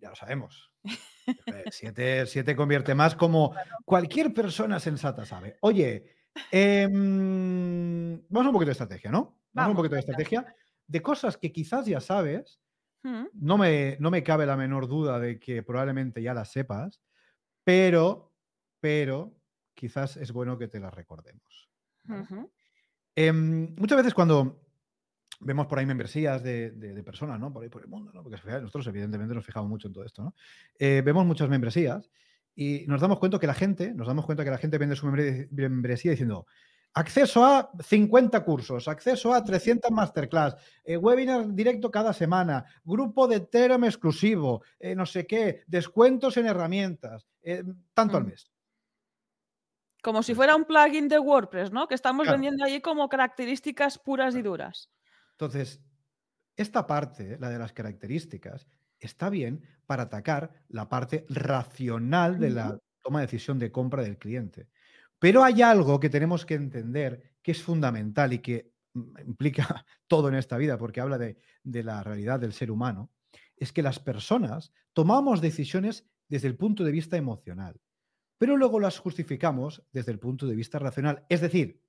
Ya 0.00 0.08
lo 0.10 0.16
sabemos. 0.16 0.72
7, 1.70 2.56
convierte 2.56 2.94
más 2.94 3.14
como 3.14 3.54
cualquier 3.84 4.34
persona 4.34 4.80
sensata 4.80 5.24
sabe. 5.24 5.58
Oye, 5.60 6.16
em, 6.50 8.20
vamos 8.28 8.46
a 8.46 8.48
un 8.48 8.52
poquito 8.52 8.66
de 8.66 8.72
estrategia, 8.72 9.12
¿no? 9.12 9.38
Vamos, 9.52 9.68
a 9.68 9.70
un 9.70 9.76
poquito 9.76 9.94
de 9.94 10.00
estrategia 10.00 10.54
de 10.88 11.02
cosas 11.02 11.36
que 11.36 11.52
quizás 11.52 11.86
ya 11.86 12.00
sabes, 12.00 12.60
no 13.02 13.58
me, 13.58 13.96
no 14.00 14.10
me 14.10 14.22
cabe 14.22 14.46
la 14.46 14.56
menor 14.56 14.86
duda 14.86 15.18
de 15.18 15.38
que 15.38 15.62
probablemente 15.62 16.22
ya 16.22 16.34
las 16.34 16.52
sepas, 16.52 17.00
pero, 17.64 18.32
pero 18.80 19.34
quizás 19.74 20.16
es 20.16 20.32
bueno 20.32 20.58
que 20.58 20.68
te 20.68 20.80
las 20.80 20.92
recordemos. 20.92 21.70
Em, 23.14 23.74
muchas 23.76 23.98
veces 23.98 24.14
cuando 24.14 24.62
vemos 25.40 25.66
por 25.66 25.78
ahí 25.78 25.86
membresías 25.86 26.42
de, 26.42 27.02
personas, 27.04 27.40
¿no? 27.40 27.52
Por 27.52 27.62
ahí 27.62 27.68
por 27.68 27.82
el 27.82 27.88
mundo, 27.88 28.12
¿no? 28.12 28.22
Porque 28.22 28.36
nosotros 28.46 28.86
evidentemente 28.86 29.34
nos 29.34 29.44
fijamos 29.44 29.68
mucho 29.68 29.88
en 29.88 29.94
todo 29.94 30.04
esto, 30.04 30.22
¿no? 30.22 30.34
Eh, 30.78 31.02
vemos 31.04 31.24
muchas 31.24 31.48
membresías 31.48 32.10
y 32.54 32.84
nos 32.86 33.00
damos 33.00 33.18
cuenta 33.18 33.38
que 33.38 33.46
la 33.46 33.54
gente, 33.54 33.94
nos 33.94 34.06
damos 34.06 34.26
cuenta 34.26 34.44
que 34.44 34.50
la 34.50 34.58
gente 34.58 34.76
vende 34.76 34.96
su 34.96 35.06
membresía 35.06 36.10
diciendo, 36.10 36.46
Acceso 36.92 37.44
a 37.44 37.70
50 37.80 38.44
cursos, 38.44 38.88
acceso 38.88 39.32
a 39.32 39.44
300 39.44 39.90
masterclass, 39.92 40.56
eh, 40.82 40.96
webinar 40.96 41.52
directo 41.54 41.90
cada 41.90 42.12
semana, 42.12 42.64
grupo 42.84 43.28
de 43.28 43.40
Telegram 43.40 43.84
exclusivo, 43.84 44.62
eh, 44.80 44.96
no 44.96 45.06
sé 45.06 45.24
qué, 45.24 45.62
descuentos 45.68 46.36
en 46.36 46.46
herramientas, 46.46 47.28
eh, 47.42 47.62
tanto 47.94 48.16
al 48.16 48.24
mm. 48.24 48.26
mes. 48.26 48.50
Como 50.02 50.22
si 50.22 50.34
fuera 50.34 50.56
un 50.56 50.64
plugin 50.64 51.08
de 51.08 51.18
WordPress, 51.18 51.70
¿no? 51.70 51.86
Que 51.86 51.94
estamos 51.94 52.26
vendiendo 52.26 52.64
ahí 52.64 52.80
como 52.80 53.08
características 53.08 53.98
puras 53.98 54.34
y 54.34 54.42
duras. 54.42 54.90
Entonces, 55.32 55.80
esta 56.56 56.86
parte, 56.86 57.38
la 57.38 57.50
de 57.50 57.58
las 57.58 57.72
características, 57.72 58.66
está 58.98 59.30
bien 59.30 59.62
para 59.86 60.04
atacar 60.04 60.50
la 60.68 60.88
parte 60.88 61.24
racional 61.28 62.38
de 62.38 62.50
la 62.50 62.78
toma 63.02 63.20
de 63.20 63.26
decisión 63.26 63.58
de 63.58 63.72
compra 63.72 64.02
del 64.02 64.18
cliente. 64.18 64.68
Pero 65.20 65.44
hay 65.44 65.62
algo 65.62 66.00
que 66.00 66.08
tenemos 66.08 66.44
que 66.44 66.54
entender 66.54 67.36
que 67.42 67.52
es 67.52 67.62
fundamental 67.62 68.32
y 68.32 68.40
que 68.40 68.72
mm, 68.94 69.20
implica 69.26 69.86
todo 70.08 70.28
en 70.28 70.34
esta 70.34 70.56
vida, 70.56 70.76
porque 70.76 71.00
habla 71.00 71.18
de, 71.18 71.36
la 71.62 72.02
realidad 72.02 72.40
del 72.40 72.52
ser 72.52 72.72
humano, 72.72 73.12
es 73.56 73.72
que 73.72 73.82
las 73.82 74.00
personas 74.00 74.72
tomamos 74.94 75.40
decisiones 75.40 76.08
desde 76.28 76.48
el 76.48 76.56
punto 76.56 76.82
de 76.82 76.92
vista 76.92 77.16
emocional, 77.16 77.80
pero 78.38 78.56
luego 78.56 78.80
las 78.80 78.98
justificamos 78.98 79.84
desde 79.92 80.12
el 80.12 80.18
punto 80.18 80.46
de 80.46 80.56
vista 80.56 80.78
racional. 80.78 81.24
Es 81.28 81.42
decir, 81.42 81.82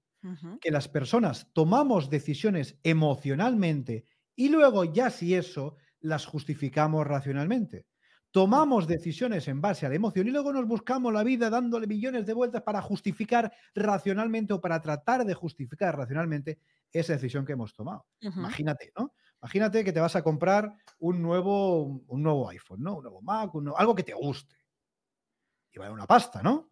que 0.60 0.70
las 0.70 0.88
personas 0.88 1.48
tomamos 1.54 2.10
decisiones 2.12 2.78
emocionalmente 2.84 4.06
y 4.36 4.50
luego 4.50 4.84
ya 4.84 5.10
si 5.10 5.34
eso 5.34 5.78
las 6.00 6.26
justificamos 6.26 7.08
racionalmente 7.08 7.88
tomamos 8.32 8.88
decisiones 8.88 9.48
en 9.48 9.62
base 9.62 9.86
a 9.86 9.90
la 9.90 9.96
emoción 9.96 10.28
y 10.28 10.32
luego 10.32 10.54
nos 10.54 10.66
buscamos 10.66 11.14
la 11.14 11.24
vida 11.24 11.50
dándole 11.50 11.86
millones 11.86 12.26
de 12.26 12.34
vueltas 12.34 12.64
para 12.64 12.82
justificar 12.82 13.52
racionalmente 13.76 14.54
o 14.54 14.62
para 14.62 14.82
tratar 14.82 15.26
de 15.26 15.34
justificar 15.34 15.98
racionalmente 15.98 16.60
esa 16.92 17.14
decisión 17.14 17.46
que 17.46 17.54
hemos 17.54 17.74
tomado. 17.74 18.06
Imagínate, 18.22 18.92
¿no? 18.98 19.14
Imagínate 19.42 19.84
que 19.84 19.92
te 19.92 20.00
vas 20.00 20.16
a 20.16 20.24
comprar 20.24 20.74
un 21.00 21.22
nuevo, 21.22 21.84
un 21.84 22.24
nuevo 22.24 22.50
iPhone, 22.50 22.82
¿no? 22.82 22.96
Un 22.96 23.04
nuevo 23.04 23.22
Mac, 23.22 23.52
algo 23.76 23.96
que 23.96 24.04
te 24.04 24.14
guste. 24.14 24.56
Y 25.74 25.80
vale 25.80 25.92
una 25.92 26.06
pasta, 26.06 26.42
¿no? 26.42 26.71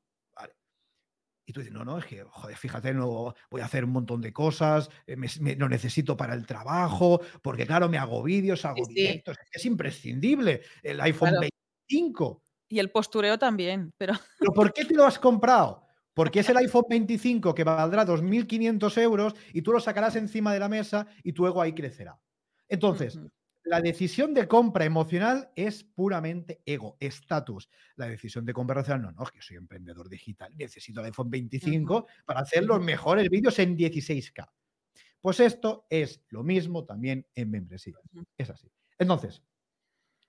Y 1.49 1.51
tú 1.51 1.61
dices, 1.61 1.73
no, 1.73 1.83
no, 1.83 1.97
es 1.97 2.05
que, 2.05 2.21
joder, 2.21 2.55
fíjate, 2.55 2.93
no, 2.93 3.33
voy 3.49 3.61
a 3.61 3.65
hacer 3.65 3.83
un 3.83 3.89
montón 3.89 4.21
de 4.21 4.31
cosas, 4.31 4.87
eh, 5.07 5.17
lo 5.57 5.67
necesito 5.67 6.15
para 6.15 6.35
el 6.35 6.45
trabajo, 6.45 7.21
porque 7.41 7.65
claro, 7.65 7.89
me 7.89 7.97
hago 7.97 8.21
vídeos, 8.21 8.65
hago 8.65 8.85
directos, 8.87 9.35
es, 9.51 9.65
imprescindible 9.65 10.61
el 10.83 11.01
iPhone 11.01 11.33
25. 11.39 12.43
Y 12.67 12.77
el 12.77 12.91
postureo 12.91 13.39
también, 13.39 13.91
pero... 13.97 14.13
¿Pero 14.37 14.53
por 14.53 14.71
qué 14.71 14.85
te 14.85 14.93
lo 14.93 15.05
has 15.05 15.17
comprado? 15.17 15.87
Porque 16.13 16.41
es 16.41 16.49
el 16.49 16.57
iPhone 16.57 16.85
25 16.87 17.55
que 17.55 17.63
valdrá 17.63 18.05
2.500 18.05 19.01
euros 19.01 19.33
y 19.51 19.63
tú 19.63 19.71
lo 19.71 19.79
sacarás 19.79 20.15
encima 20.17 20.53
de 20.53 20.59
la 20.59 20.69
mesa 20.69 21.07
y 21.23 21.33
tu 21.33 21.47
ego 21.47 21.63
ahí 21.63 21.73
crecerá. 21.73 22.19
Entonces, 22.67 23.17
la 23.69 23.81
decisión 23.81 24.33
de 24.33 24.47
compra 24.47 24.83
emocional 24.83 25.51
es 25.55 25.83
puramente 25.83 26.61
ego, 26.65 26.97
estatus. 26.99 27.69
La 27.97 28.07
decisión 28.07 28.43
de 28.43 28.51
compra 28.51 28.77
racional, 28.77 29.03
no, 29.03 29.11
no, 29.11 29.23
es 29.23 29.31
que 29.31 29.41
soy 29.41 29.57
emprendedor 29.57 30.09
digital, 30.09 30.51
necesito 30.57 31.01
el 31.01 31.05
iPhone 31.05 31.29
25 31.29 32.07
para 32.25 32.39
hacer 32.39 32.63
los 32.63 32.81
mejores 32.81 33.29
vídeos 33.29 33.59
en 33.59 33.77
16K. 33.77 34.49
Pues 35.21 35.39
esto 35.39 35.85
es 35.89 36.23
lo 36.29 36.43
mismo 36.43 36.83
también 36.85 37.27
en 37.35 37.51
membresía. 37.51 37.97
Es 38.35 38.49
así. 38.49 38.71
Entonces, 38.97 39.43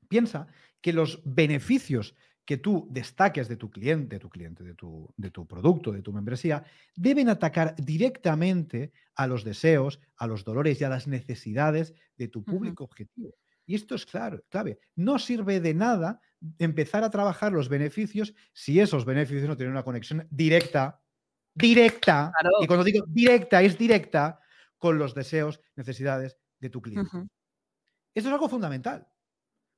piensa 0.06 0.46
que 0.82 0.92
los 0.92 1.22
beneficios 1.24 2.14
que 2.44 2.56
tú 2.56 2.88
destaques 2.90 3.48
de 3.48 3.56
tu 3.56 3.70
cliente, 3.70 4.16
de 4.16 4.20
tu 4.20 4.28
cliente, 4.28 4.64
de 4.64 4.74
tu, 4.74 5.12
de 5.16 5.30
tu 5.30 5.46
producto, 5.46 5.92
de 5.92 6.02
tu 6.02 6.12
membresía, 6.12 6.64
deben 6.96 7.28
atacar 7.28 7.76
directamente 7.76 8.92
a 9.14 9.26
los 9.26 9.44
deseos, 9.44 10.00
a 10.16 10.26
los 10.26 10.44
dolores 10.44 10.80
y 10.80 10.84
a 10.84 10.88
las 10.88 11.06
necesidades 11.06 11.94
de 12.16 12.28
tu 12.28 12.44
público 12.44 12.84
objetivo. 12.84 13.34
Y 13.66 13.76
esto 13.76 13.94
es 13.94 14.04
claro, 14.04 14.42
clave. 14.48 14.80
No 14.96 15.18
sirve 15.18 15.60
de 15.60 15.74
nada 15.74 16.20
empezar 16.58 17.04
a 17.04 17.10
trabajar 17.10 17.52
los 17.52 17.68
beneficios 17.68 18.34
si 18.52 18.80
esos 18.80 19.04
beneficios 19.04 19.48
no 19.48 19.56
tienen 19.56 19.72
una 19.72 19.84
conexión 19.84 20.26
directa, 20.30 21.00
directa, 21.54 22.32
y 22.60 22.66
cuando 22.66 22.84
digo 22.84 23.04
directa, 23.06 23.62
es 23.62 23.78
directa 23.78 24.40
con 24.78 24.98
los 24.98 25.14
deseos, 25.14 25.60
necesidades 25.76 26.36
de 26.58 26.70
tu 26.70 26.80
cliente. 26.80 27.16
Esto 28.14 28.28
es 28.28 28.32
algo 28.34 28.48
fundamental. 28.48 29.06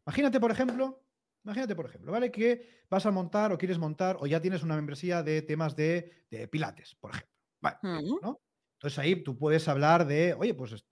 Imagínate, 0.07 0.40
por 0.40 0.50
ejemplo, 0.50 1.01
Imagínate, 1.44 1.75
por 1.75 1.87
ejemplo, 1.87 2.12
¿vale? 2.12 2.30
Que 2.30 2.82
vas 2.88 3.04
a 3.06 3.11
montar 3.11 3.52
o 3.52 3.58
quieres 3.58 3.78
montar 3.78 4.16
o 4.20 4.26
ya 4.26 4.40
tienes 4.40 4.62
una 4.62 4.76
membresía 4.76 5.22
de 5.22 5.42
temas 5.42 5.75
de, 5.75 6.12
pilates, 6.50 6.96
por 7.00 7.11
ejemplo. 7.11 7.32
Vale, 7.61 7.78
¿no? 8.20 8.40
Entonces 8.82 8.99
ahí 8.99 9.22
tú 9.22 9.38
puedes 9.38 9.68
hablar 9.68 10.06
de, 10.06 10.34
oye, 10.34 10.54
pues, 10.54 10.84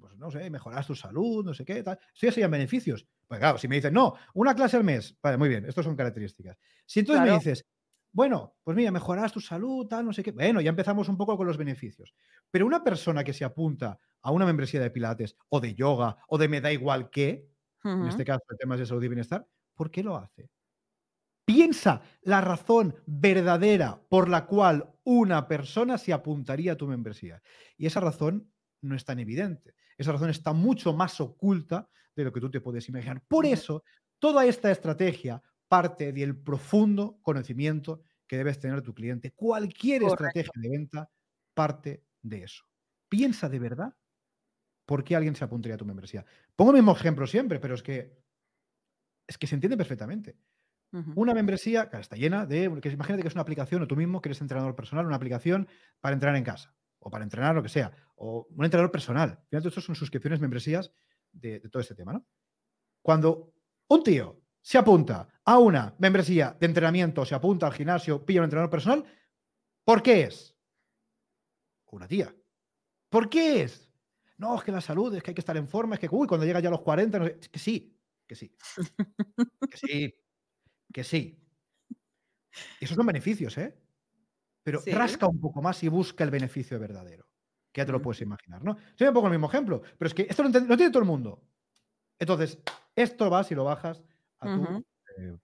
pues 0.00 0.16
no 0.16 0.30
sé, 0.30 0.48
mejorar 0.48 0.86
tu 0.86 0.94
salud, 0.94 1.44
no 1.44 1.52
sé 1.52 1.64
qué, 1.64 1.82
tal. 1.82 1.98
Eso 2.14 2.26
ya 2.26 2.32
serían 2.32 2.52
beneficios. 2.52 3.04
Pues 3.26 3.40
claro, 3.40 3.58
si 3.58 3.66
me 3.66 3.76
dices, 3.76 3.90
no, 3.90 4.14
una 4.34 4.54
clase 4.54 4.76
al 4.76 4.84
mes, 4.84 5.18
vale, 5.20 5.36
muy 5.38 5.48
bien, 5.48 5.64
estas 5.64 5.84
son 5.84 5.96
características. 5.96 6.56
Si 6.86 7.00
entonces 7.00 7.24
me 7.24 7.32
dices, 7.32 7.64
bueno, 8.12 8.54
pues 8.62 8.76
mira, 8.76 8.92
mejorarás 8.92 9.32
tu 9.32 9.40
salud, 9.40 9.88
tal, 9.88 10.04
no 10.04 10.12
sé 10.12 10.22
qué. 10.22 10.30
Bueno, 10.30 10.60
ya 10.60 10.70
empezamos 10.70 11.08
un 11.08 11.16
poco 11.16 11.36
con 11.36 11.46
los 11.46 11.56
beneficios. 11.56 12.14
Pero 12.50 12.66
una 12.66 12.84
persona 12.84 13.24
que 13.24 13.32
se 13.32 13.44
apunta 13.44 13.98
a 14.20 14.30
una 14.30 14.46
membresía 14.46 14.80
de 14.80 14.90
pilates 14.90 15.36
o 15.48 15.60
de 15.60 15.74
yoga 15.74 16.18
o 16.28 16.38
de 16.38 16.46
me 16.48 16.60
da 16.60 16.70
igual 16.70 17.10
qué, 17.10 17.48
en 17.82 18.06
este 18.06 18.24
caso 18.24 18.42
de 18.50 18.56
temas 18.56 18.78
de 18.78 18.86
salud 18.86 19.02
y 19.02 19.08
bienestar, 19.08 19.48
¿Por 19.74 19.90
qué 19.90 20.02
lo 20.02 20.16
hace? 20.16 20.50
Piensa 21.44 22.02
la 22.22 22.40
razón 22.40 22.94
verdadera 23.06 24.00
por 24.08 24.28
la 24.28 24.46
cual 24.46 24.94
una 25.04 25.48
persona 25.48 25.98
se 25.98 26.12
apuntaría 26.12 26.72
a 26.72 26.76
tu 26.76 26.86
membresía. 26.86 27.42
Y 27.76 27.86
esa 27.86 28.00
razón 28.00 28.52
no 28.80 28.94
es 28.94 29.04
tan 29.04 29.18
evidente. 29.18 29.74
Esa 29.98 30.12
razón 30.12 30.30
está 30.30 30.52
mucho 30.52 30.92
más 30.92 31.20
oculta 31.20 31.88
de 32.14 32.24
lo 32.24 32.32
que 32.32 32.40
tú 32.40 32.50
te 32.50 32.60
puedes 32.60 32.88
imaginar. 32.88 33.22
Por 33.26 33.46
eso, 33.46 33.84
toda 34.18 34.46
esta 34.46 34.70
estrategia 34.70 35.42
parte 35.68 36.12
del 36.12 36.36
profundo 36.36 37.18
conocimiento 37.22 38.02
que 38.26 38.36
debes 38.36 38.60
tener 38.60 38.82
tu 38.82 38.94
cliente. 38.94 39.32
Cualquier 39.32 40.04
estrategia 40.04 40.52
de 40.54 40.68
venta 40.68 41.10
parte 41.54 42.04
de 42.22 42.44
eso. 42.44 42.64
Piensa 43.08 43.48
de 43.48 43.58
verdad 43.58 43.94
por 44.86 45.04
qué 45.04 45.16
alguien 45.16 45.34
se 45.34 45.44
apuntaría 45.44 45.74
a 45.74 45.78
tu 45.78 45.84
membresía. 45.84 46.24
Pongo 46.54 46.70
el 46.70 46.76
mismo 46.76 46.92
ejemplo 46.92 47.26
siempre, 47.26 47.58
pero 47.58 47.74
es 47.74 47.82
que 47.82 48.21
es 49.26 49.38
que 49.38 49.46
se 49.46 49.54
entiende 49.54 49.76
perfectamente. 49.76 50.36
Una 51.14 51.32
membresía 51.32 51.88
que 51.88 51.96
está 51.96 52.16
llena 52.16 52.44
de. 52.44 52.64
imagínate 52.64 53.22
que 53.22 53.28
es 53.28 53.34
una 53.34 53.40
aplicación 53.40 53.80
o 53.80 53.86
tú 53.86 53.96
mismo 53.96 54.20
que 54.20 54.28
eres 54.28 54.42
entrenador 54.42 54.76
personal, 54.76 55.06
una 55.06 55.16
aplicación 55.16 55.66
para 56.00 56.12
entrenar 56.12 56.36
en 56.36 56.44
casa 56.44 56.74
o 56.98 57.10
para 57.10 57.24
entrenar 57.24 57.54
lo 57.54 57.62
que 57.62 57.70
sea, 57.70 57.90
o 58.16 58.46
un 58.50 58.64
entrenador 58.64 58.92
personal. 58.92 59.40
Fíjate, 59.48 59.68
estos 59.68 59.84
son 59.84 59.94
suscripciones, 59.94 60.38
membresías 60.38 60.92
de, 61.32 61.60
todo 61.60 61.80
este 61.80 61.94
tema, 61.94 62.12
¿no? 62.12 62.26
Cuando 63.00 63.54
un 63.88 64.04
tío 64.04 64.42
se 64.60 64.78
apunta 64.78 65.28
a 65.44 65.58
una 65.58 65.94
membresía 65.98 66.56
de 66.60 66.66
entrenamiento, 66.66 67.24
se 67.24 67.34
apunta 67.34 67.66
al 67.66 67.72
gimnasio, 67.72 68.24
pilla 68.24 68.40
un 68.40 68.44
entrenador 68.44 68.70
personal, 68.70 69.04
¿por 69.84 70.02
qué 70.02 70.24
es? 70.24 70.52
una 71.90 72.08
tía. 72.08 72.34
¿Por 73.10 73.28
qué 73.28 73.62
es? 73.62 73.90
No, 74.38 74.56
es 74.56 74.64
que 74.64 74.72
la 74.72 74.80
salud, 74.80 75.14
es 75.14 75.22
que 75.22 75.30
hay 75.30 75.34
que 75.34 75.42
estar 75.42 75.56
en 75.56 75.68
forma, 75.68 75.94
es 75.94 76.00
que, 76.00 76.08
uy, 76.10 76.26
cuando 76.26 76.46
llega 76.46 76.60
ya 76.60 76.68
a 76.68 76.72
los 76.72 76.80
40, 76.80 77.18
no 77.18 77.26
que 77.26 77.58
sí, 77.58 77.91
que 78.32 78.36
sí. 78.36 78.56
que 79.70 79.76
sí, 79.76 80.14
que 80.92 81.04
sí. 81.04 81.38
Esos 82.80 82.96
son 82.96 83.06
beneficios, 83.06 83.56
¿eh? 83.58 83.76
Pero 84.62 84.82
rasca 84.86 85.26
un 85.26 85.40
poco 85.40 85.60
más 85.60 85.82
y 85.82 85.88
busca 85.88 86.24
el 86.24 86.30
beneficio 86.30 86.78
verdadero. 86.78 87.26
Que 87.72 87.80
ya 87.80 87.86
te 87.86 87.92
lo 87.92 88.00
puedes 88.00 88.20
imaginar, 88.22 88.62
¿no? 88.62 88.76
Soy 88.94 89.08
un 89.08 89.14
poco 89.14 89.26
el 89.26 89.32
mismo 89.32 89.48
ejemplo, 89.48 89.82
pero 89.98 90.06
es 90.06 90.14
que 90.14 90.26
esto 90.28 90.44
no, 90.44 90.50
tiene 90.50 90.90
todo 90.90 91.00
el 91.00 91.08
mundo. 91.08 91.42
Entonces, 92.18 92.58
esto 92.94 93.28
vas 93.28 93.50
y 93.50 93.54
lo 93.54 93.64
bajas 93.64 94.02
a 94.38 94.54
tu 94.54 94.84
eh, 95.18 95.36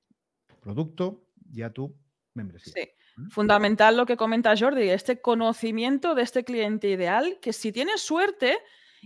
producto 0.60 1.28
y 1.50 1.62
a 1.62 1.72
tu 1.72 1.94
membresía. 2.34 2.72
Sí. 2.72 2.88
Fundamental 3.30 3.96
lo 3.96 4.06
que 4.06 4.16
comenta 4.16 4.56
Jordi, 4.56 4.90
este 4.90 5.20
conocimiento 5.20 6.14
de 6.14 6.22
este 6.22 6.44
cliente 6.44 6.88
ideal, 6.88 7.38
que 7.42 7.52
si 7.52 7.72
tienes 7.72 8.00
suerte 8.00 8.58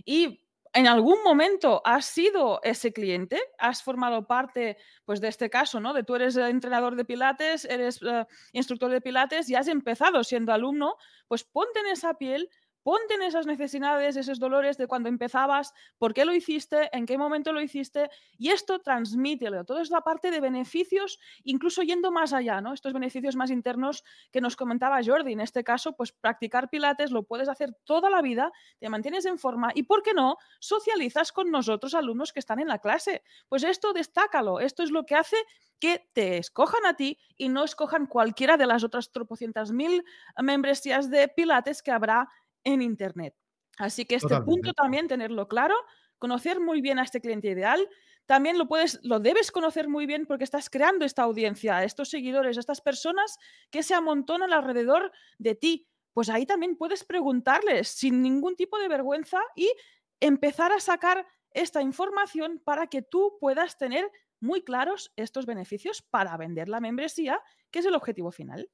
y 0.05 0.42
en 0.73 0.87
algún 0.87 1.21
momento 1.23 1.81
has 1.85 2.05
sido 2.05 2.59
ese 2.63 2.91
cliente, 2.93 3.39
has 3.59 3.83
formado 3.83 4.25
parte, 4.25 4.77
pues, 5.05 5.21
de 5.21 5.27
este 5.27 5.49
caso, 5.49 5.79
¿no? 5.79 5.93
De 5.93 6.03
tú 6.03 6.15
eres 6.15 6.35
entrenador 6.35 6.95
de 6.95 7.05
pilates, 7.05 7.65
eres 7.65 7.99
eh, 8.01 8.25
instructor 8.53 8.89
de 8.89 9.01
pilates 9.01 9.49
y 9.49 9.55
has 9.55 9.67
empezado 9.67 10.23
siendo 10.23 10.51
alumno, 10.51 10.95
pues 11.27 11.43
ponte 11.43 11.79
en 11.79 11.87
esa 11.87 12.15
piel, 12.15 12.49
Ponte 12.83 13.13
en 13.15 13.23
esas 13.23 13.47
necesidades, 13.47 14.17
esos 14.17 14.39
dolores 14.39 14.77
de 14.77 14.87
cuando 14.87 15.09
empezabas, 15.09 15.73
por 15.97 16.13
qué 16.13 16.25
lo 16.25 16.33
hiciste, 16.33 16.89
en 16.95 17.05
qué 17.05 17.17
momento 17.17 17.53
lo 17.53 17.61
hiciste, 17.61 18.09
y 18.37 18.49
esto 18.49 18.79
transmítelo. 18.79 19.63
Todo 19.65 19.79
es 19.79 19.89
la 19.89 20.01
parte 20.01 20.31
de 20.31 20.41
beneficios, 20.41 21.19
incluso 21.43 21.81
yendo 21.81 22.11
más 22.11 22.33
allá, 22.33 22.61
¿no? 22.61 22.73
Estos 22.73 22.93
beneficios 22.93 23.35
más 23.35 23.51
internos 23.51 24.03
que 24.31 24.41
nos 24.41 24.55
comentaba 24.55 24.99
Jordi. 25.03 25.33
En 25.33 25.39
este 25.41 25.63
caso, 25.63 25.95
pues 25.95 26.11
practicar 26.11 26.69
pilates 26.69 27.11
lo 27.11 27.23
puedes 27.23 27.49
hacer 27.49 27.73
toda 27.85 28.09
la 28.09 28.21
vida, 28.21 28.51
te 28.79 28.89
mantienes 28.89 29.25
en 29.25 29.39
forma 29.39 29.71
y, 29.73 29.83
¿por 29.83 30.03
qué 30.03 30.13
no? 30.13 30.37
Socializas 30.59 31.31
con 31.31 31.51
nosotros, 31.51 31.93
alumnos 31.93 32.33
que 32.33 32.39
están 32.39 32.59
en 32.59 32.67
la 32.67 32.79
clase. 32.79 33.23
Pues 33.47 33.63
esto 33.63 33.93
destácalo. 33.93 34.59
Esto 34.59 34.83
es 34.83 34.91
lo 34.91 35.05
que 35.05 35.15
hace 35.15 35.37
que 35.79 36.07
te 36.13 36.37
escojan 36.37 36.85
a 36.85 36.95
ti 36.95 37.19
y 37.35 37.49
no 37.49 37.63
escojan 37.65 38.05
cualquiera 38.05 38.55
de 38.55 38.65
las 38.65 38.85
otras 38.85 39.11
tropocientas 39.11 39.71
mil 39.71 40.05
membresías 40.41 41.09
de 41.09 41.27
pilates 41.27 41.83
que 41.83 41.91
habrá 41.91 42.29
en 42.63 42.81
Internet. 42.81 43.35
Así 43.77 44.05
que 44.05 44.15
este 44.15 44.39
punto 44.41 44.73
también 44.73 45.07
tenerlo 45.07 45.47
claro, 45.47 45.75
conocer 46.19 46.59
muy 46.59 46.81
bien 46.81 46.99
a 46.99 47.03
este 47.03 47.21
cliente 47.21 47.49
ideal. 47.49 47.89
También 48.25 48.57
lo 48.57 48.67
puedes, 48.67 48.99
lo 49.03 49.19
debes 49.19 49.51
conocer 49.51 49.89
muy 49.89 50.05
bien 50.05 50.25
porque 50.25 50.43
estás 50.43 50.69
creando 50.69 51.05
esta 51.05 51.23
audiencia, 51.23 51.83
estos 51.83 52.09
seguidores, 52.09 52.57
estas 52.57 52.81
personas 52.81 53.37
que 53.69 53.83
se 53.83 53.95
amontonan 53.95 54.53
alrededor 54.53 55.11
de 55.37 55.55
ti. 55.55 55.87
Pues 56.13 56.29
ahí 56.29 56.45
también 56.45 56.77
puedes 56.77 57.03
preguntarles 57.03 57.89
sin 57.89 58.21
ningún 58.21 58.55
tipo 58.55 58.77
de 58.77 58.87
vergüenza 58.87 59.39
y 59.55 59.71
empezar 60.19 60.71
a 60.71 60.79
sacar 60.79 61.27
esta 61.51 61.81
información 61.81 62.61
para 62.63 62.87
que 62.87 63.01
tú 63.01 63.37
puedas 63.39 63.77
tener 63.77 64.09
muy 64.39 64.63
claros 64.63 65.11
estos 65.15 65.45
beneficios 65.45 66.01
para 66.01 66.37
vender 66.37 66.69
la 66.69 66.79
membresía, 66.79 67.41
que 67.71 67.79
es 67.79 67.85
el 67.85 67.95
objetivo 67.95 68.31
final. 68.31 68.69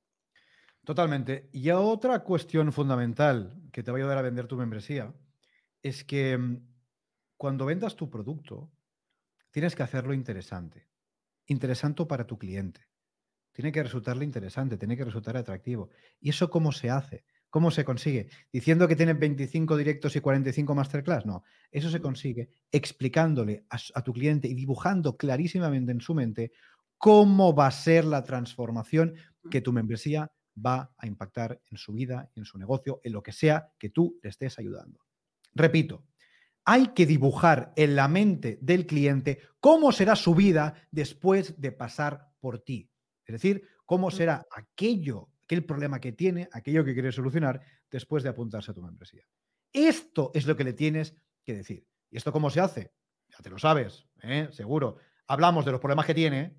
Totalmente. 0.84 1.50
Y 1.52 1.70
otra 1.70 2.20
cuestión 2.24 2.72
fundamental 2.72 3.62
que 3.72 3.84
te 3.84 3.92
va 3.92 3.98
a 3.98 4.02
ayudar 4.02 4.18
a 4.18 4.24
vender 4.24 4.48
tu 4.48 4.56
membresía 4.56 5.14
es 5.82 6.04
que 6.04 6.38
mm, 6.38 6.68
cuando 7.38 7.66
vendas 7.66 7.96
tu 7.96 8.10
producto, 8.10 8.72
tienes 9.52 9.76
que 9.76 9.84
hacerlo 9.84 10.14
interesante. 10.14 10.88
Interesante 11.48 12.06
para 12.06 12.28
tu 12.28 12.38
cliente. 12.38 12.82
Tiene 13.52 13.72
que 13.72 13.84
resultarle 13.84 14.24
interesante, 14.24 14.78
tiene 14.78 14.96
que 14.96 15.06
resultar 15.06 15.36
atractivo. 15.36 15.90
¿Y 16.20 16.30
eso 16.30 16.50
cómo 16.50 16.72
se 16.72 16.90
hace? 16.90 17.26
¿Cómo 17.50 17.72
se 17.72 17.84
consigue? 17.84 18.30
¿Diciendo 18.54 18.88
que 18.88 18.96
tienes 18.96 19.18
25 19.18 19.76
directos 19.76 20.16
y 20.16 20.22
45 20.22 20.76
masterclass? 20.76 21.26
No, 21.26 21.44
eso 21.72 21.90
se 21.90 22.00
consigue 22.00 22.50
explicándole 22.72 23.66
a, 23.70 23.78
a, 23.96 24.04
tu 24.04 24.14
cliente 24.14 24.48
y 24.48 24.54
dibujando 24.54 25.18
clarísimamente 25.18 25.92
en 25.92 26.00
su 26.00 26.14
mente 26.14 26.52
cómo 26.98 27.56
va 27.56 27.68
a 27.68 27.72
ser 27.72 28.06
la 28.06 28.24
transformación 28.24 29.16
que 29.50 29.62
tu 29.62 29.74
membresía 29.74 30.32
va 30.66 30.94
a 30.98 31.08
impactar 31.08 31.62
en 31.70 31.78
su 31.78 31.94
vida, 31.94 32.30
en 32.36 32.46
su 32.46 32.58
negocio, 32.58 33.00
en 33.04 33.14
lo 33.14 33.24
que 33.24 33.32
sea 33.32 33.72
que 33.78 33.90
tú 33.90 34.20
le 34.22 34.30
estés 34.30 34.60
ayudando. 34.60 35.00
Repito, 35.54 36.06
hay 36.66 36.88
que 36.90 37.06
dibujar 37.06 37.74
en 37.76 37.96
la 37.96 38.08
mente 38.08 38.60
del 38.62 38.86
cliente 38.86 39.40
cómo 39.60 39.92
será 39.92 40.16
su 40.16 40.36
vida 40.36 40.88
después 40.92 41.60
de 41.60 41.72
pasar 41.72 42.32
por 42.40 42.60
ti. 42.60 42.92
Es 43.26 43.34
decir, 43.34 43.64
cómo 43.86 44.12
será 44.12 44.46
aquello, 44.52 45.30
aquel 45.44 45.66
problema 45.66 46.00
que 46.00 46.12
tiene, 46.12 46.48
aquello 46.52 46.86
que 46.86 46.94
quiere 46.94 47.12
solucionar 47.12 47.62
después 47.90 48.24
de 48.24 48.30
apuntarse 48.30 48.72
a 48.72 48.74
tu 48.74 48.82
membresía. 48.82 49.26
Esto 49.74 50.32
es 50.34 50.46
lo 50.46 50.56
que 50.56 50.64
le 50.64 50.74
tienes 50.74 51.16
que 51.44 51.54
decir. 51.54 51.86
¿Y 52.12 52.18
esto 52.18 52.32
cómo 52.32 52.50
se 52.50 52.60
hace? 52.60 52.92
Ya 53.30 53.38
te 53.44 53.50
lo 53.50 53.60
sabes, 53.60 54.08
¿eh? 54.22 54.50
seguro. 54.52 54.98
Hablamos 55.28 55.66
de 55.66 55.72
los 55.72 55.80
problemas 55.80 56.06
que 56.06 56.16
tiene 56.16 56.58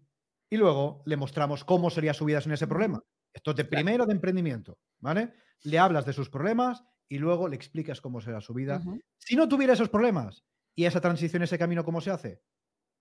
y 0.48 0.56
luego 0.56 1.02
le 1.06 1.16
mostramos 1.16 1.64
cómo 1.64 1.90
sería 1.90 2.14
su 2.14 2.24
vida 2.24 2.40
sin 2.40 2.52
ese 2.52 2.66
problema. 2.66 3.02
Esto 3.32 3.50
es 3.52 3.56
de 3.56 3.64
primero 3.64 4.06
de 4.06 4.12
emprendimiento, 4.12 4.78
¿vale? 4.98 5.32
Le 5.62 5.78
hablas 5.78 6.06
de 6.06 6.12
sus 6.12 6.28
problemas 6.28 6.84
y 7.08 7.18
luego 7.18 7.48
le 7.48 7.56
explicas 7.56 8.00
cómo 8.00 8.20
será 8.20 8.40
su 8.40 8.54
vida. 8.54 8.82
Si 9.18 9.36
no 9.36 9.48
tuviera 9.48 9.72
esos 9.72 9.88
problemas 9.88 10.44
y 10.74 10.84
esa 10.84 11.00
transición, 11.00 11.42
ese 11.42 11.58
camino, 11.58 11.84
¿cómo 11.84 12.00
se 12.00 12.10
hace? 12.10 12.42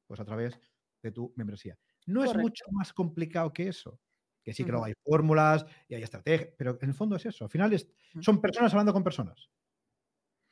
Pues 0.08 0.20
a 0.20 0.26
través 0.26 0.60
de 1.02 1.12
tu 1.12 1.34
membresía. 1.36 1.78
No 2.06 2.24
es 2.24 2.36
mucho 2.36 2.65
más 2.72 2.94
complicado 2.94 3.54
que 3.54 3.68
eso. 3.68 4.00
Que 4.44 4.54
sí 4.54 4.63
que 4.63 4.72
luego 4.72 4.86
hay 4.86 4.94
fórmulas 5.04 5.65
y 5.88 5.96
hay 5.96 6.04
estrategias, 6.04 6.50
pero 6.58 6.78
en 6.82 6.89
el 6.89 6.96
fondo 6.96 7.15
es 7.18 7.26
eso. 7.26 7.46
Al 7.46 7.52
final 7.52 7.78
son 8.22 8.42
personas 8.42 8.74
hablando 8.74 8.94
con 8.94 9.04
personas. 9.04 9.50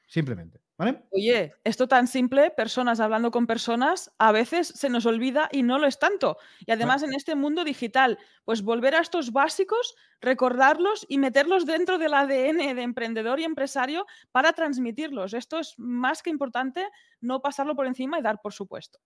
Simplemente, 0.07 0.61
¿vale? 0.77 1.03
Oye, 1.11 1.53
esto 1.65 1.89
tan 1.89 2.07
simple, 2.07 2.49
personas 2.51 3.01
hablando 3.01 3.29
con 3.29 3.45
personas, 3.45 4.09
a 4.17 4.31
veces 4.31 4.69
se 4.69 4.89
nos 4.89 5.05
olvida 5.05 5.49
y 5.51 5.63
no 5.63 5.79
lo 5.79 5.85
es 5.85 5.99
tanto. 5.99 6.37
Y 6.65 6.71
además 6.71 7.03
en 7.03 7.13
este 7.13 7.35
mundo 7.35 7.65
digital, 7.65 8.17
pues 8.45 8.61
volver 8.61 8.95
a 8.95 9.01
estos 9.01 9.33
básicos, 9.33 9.95
recordarlos 10.21 11.05
y 11.09 11.17
meterlos 11.17 11.65
dentro 11.65 11.97
del 11.97 12.13
ADN 12.13 12.73
de 12.73 12.81
emprendedor 12.81 13.41
y 13.41 13.43
empresario 13.43 14.05
para 14.31 14.53
transmitirlos. 14.53 15.33
Esto 15.33 15.59
es 15.59 15.73
más 15.77 16.23
que 16.23 16.29
importante, 16.29 16.87
no 17.19 17.41
pasarlo 17.41 17.75
por 17.75 17.85
encima 17.85 18.17
y 18.17 18.21
dar 18.21 18.39
por 18.41 18.53
supuesto. 18.53 18.99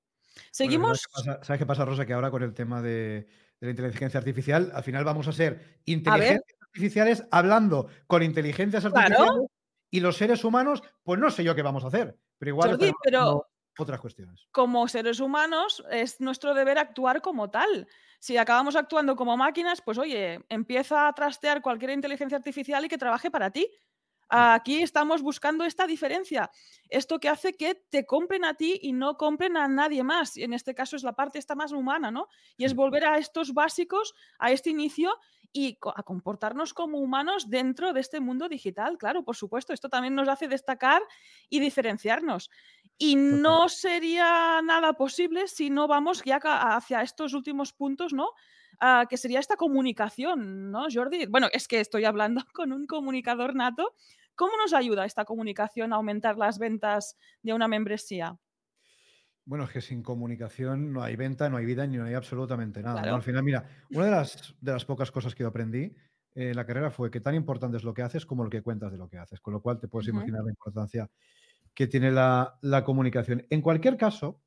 Seguimos. 0.52 1.08
¿sabes, 1.42 1.58
qué 1.58 1.66
pasa, 1.66 1.84
Rosa? 1.84 2.06
Que 2.06 2.14
ahora 2.14 2.30
con 2.30 2.44
el 2.44 2.54
tema 2.54 2.84
de, 2.84 3.28
la 3.60 3.72
inteligencia 3.72 4.20
artificial, 4.20 4.72
al 4.76 4.84
final 4.84 5.04
vamos 5.04 5.28
a 5.28 5.32
ser 5.32 5.80
inteligencias 5.86 6.60
artificiales 6.62 7.24
hablando 7.32 7.88
con 8.06 8.22
inteligencias 8.22 8.86
artificiales 8.86 9.50
y 9.92 10.00
los 10.00 10.18
seres 10.18 10.44
humanos, 10.44 10.82
pues 11.04 11.20
no 11.20 11.30
sé 11.30 11.44
yo 11.44 11.54
qué 11.54 11.62
vamos 11.62 11.84
a 11.84 11.88
hacer, 11.88 12.18
pero 12.38 12.50
igual 12.50 12.80
pero 13.04 13.48
otras 13.78 14.00
cuestiones. 14.00 14.48
Como 14.52 14.88
seres 14.88 15.20
humanos 15.20 15.84
es 15.92 16.20
nuestro 16.20 16.54
deber 16.54 16.78
actuar 16.78 17.22
como 17.22 17.50
tal. 17.50 17.88
Si 18.20 18.38
acabamos 18.38 18.76
actuando 18.76 19.16
como 19.16 19.38
máquinas, 19.38 19.82
pues 19.82 19.98
oye, 19.98 20.44
empieza 20.50 21.08
a 21.08 21.14
trastear 21.14 21.62
cualquier 21.62 21.92
inteligencia 21.92 22.38
artificial 22.38 22.86
y 22.86 22.90
que 22.90 22.98
trabaje 22.98 23.32
para 23.32 23.52
ti. 23.52 23.70
Aquí 24.34 24.82
estamos 24.82 25.22
buscando 25.22 25.66
esta 25.66 25.86
diferencia, 25.86 26.52
esto 26.88 27.20
que 27.20 27.28
hace 27.28 27.54
que 27.54 27.76
te 27.76 28.06
compren 28.06 28.46
a 28.46 28.54
ti 28.54 28.80
y 28.82 28.94
no 28.94 29.18
compren 29.18 29.58
a 29.58 29.68
nadie 29.68 30.04
más. 30.04 30.38
Y 30.38 30.44
en 30.44 30.54
este 30.54 30.74
caso 30.74 30.96
es 30.96 31.04
la 31.04 31.14
parte 31.14 31.38
esta 31.38 31.54
más 31.54 31.74
humana, 31.74 32.12
¿no? 32.12 32.28
Y 32.56 32.64
es 32.64 32.74
volver 32.74 33.06
a 33.06 33.18
estos 33.18 33.54
básicos, 33.54 34.16
a 34.40 34.52
este 34.52 34.70
inicio 34.70 35.18
y 35.54 35.78
a 35.96 36.04
comportarnos 36.04 36.74
como 36.74 37.00
humanos 37.00 37.50
dentro 37.50 37.94
de 37.94 38.00
este 38.00 38.20
mundo 38.20 38.48
digital. 38.48 38.98
Claro, 38.98 39.24
por 39.24 39.36
supuesto, 39.36 39.74
esto 39.74 39.90
también 39.90 40.16
nos 40.16 40.28
hace 40.28 40.48
destacar 40.48 41.02
y 41.50 41.60
diferenciarnos. 41.60 42.50
Y 42.98 43.16
no 43.16 43.68
sería 43.70 44.62
nada 44.64 44.94
posible 44.94 45.48
si 45.48 45.70
no 45.70 45.88
vamos 45.88 46.22
ya 46.24 46.40
hacia 46.42 47.02
estos 47.02 47.34
últimos 47.34 47.74
puntos, 47.74 48.14
¿no? 48.14 48.30
Ah, 48.80 49.06
que 49.10 49.18
sería 49.18 49.40
esta 49.40 49.58
comunicación, 49.58 50.72
¿no, 50.72 50.88
Jordi? 50.92 51.26
Bueno, 51.28 51.48
es 51.52 51.68
que 51.68 51.80
estoy 51.80 52.06
hablando 52.06 52.44
con 52.54 52.72
un 52.72 52.88
comunicador 52.88 53.56
nato. 53.56 53.96
¿Cómo 54.36 54.54
nos 54.58 54.74
ayuda 54.74 55.06
esta 55.06 55.26
comunicación 55.26 55.94
a 55.94 55.98
aumentar 55.98 56.38
las 56.38 56.58
ventas 56.58 57.18
de 57.44 57.54
una 57.54 57.68
membresía? 57.68 58.40
Bueno, 59.46 59.64
es 59.66 59.72
que 59.72 59.82
sin 59.82 60.04
comunicación 60.04 60.94
no 60.94 61.02
hay 61.02 61.16
venta, 61.16 61.50
no 61.50 61.58
hay 61.58 61.66
vida, 61.66 61.86
ni 61.88 61.98
no 61.98 62.06
hay 62.06 62.14
absolutamente 62.14 62.82
nada. 62.82 63.02
Al 63.02 63.24
final, 63.24 63.44
mira, 63.44 63.66
una 63.92 64.06
de 64.06 64.12
las, 64.12 64.56
de 64.62 64.72
las 64.72 64.86
pocas 64.86 65.12
cosas 65.12 65.34
que 65.34 65.44
yo 65.44 65.50
aprendí 65.50 65.94
en 66.34 66.56
la 66.56 66.66
carrera 66.66 66.92
fue 66.92 67.12
que 67.12 67.20
tan 67.20 67.36
importante 67.36 67.78
es 67.78 67.84
lo 67.84 67.94
que 67.94 68.02
haces 68.02 68.26
como 68.26 68.44
lo 68.44 68.50
que 68.50 68.62
cuentas 68.62 68.92
de 68.92 68.98
lo 68.98 69.10
que 69.10 69.18
haces, 69.18 69.40
con 69.42 69.54
lo 69.54 69.62
cual 69.62 69.80
te 69.80 69.88
puedes 69.88 70.08
imaginar 70.08 70.44
la 70.44 70.52
importancia 70.52 71.10
que 71.74 71.88
tiene 71.88 72.12
la, 72.12 72.84
comunicación. 72.86 73.46
En 73.50 73.62
cualquier 73.62 73.98
caso, 73.98 74.42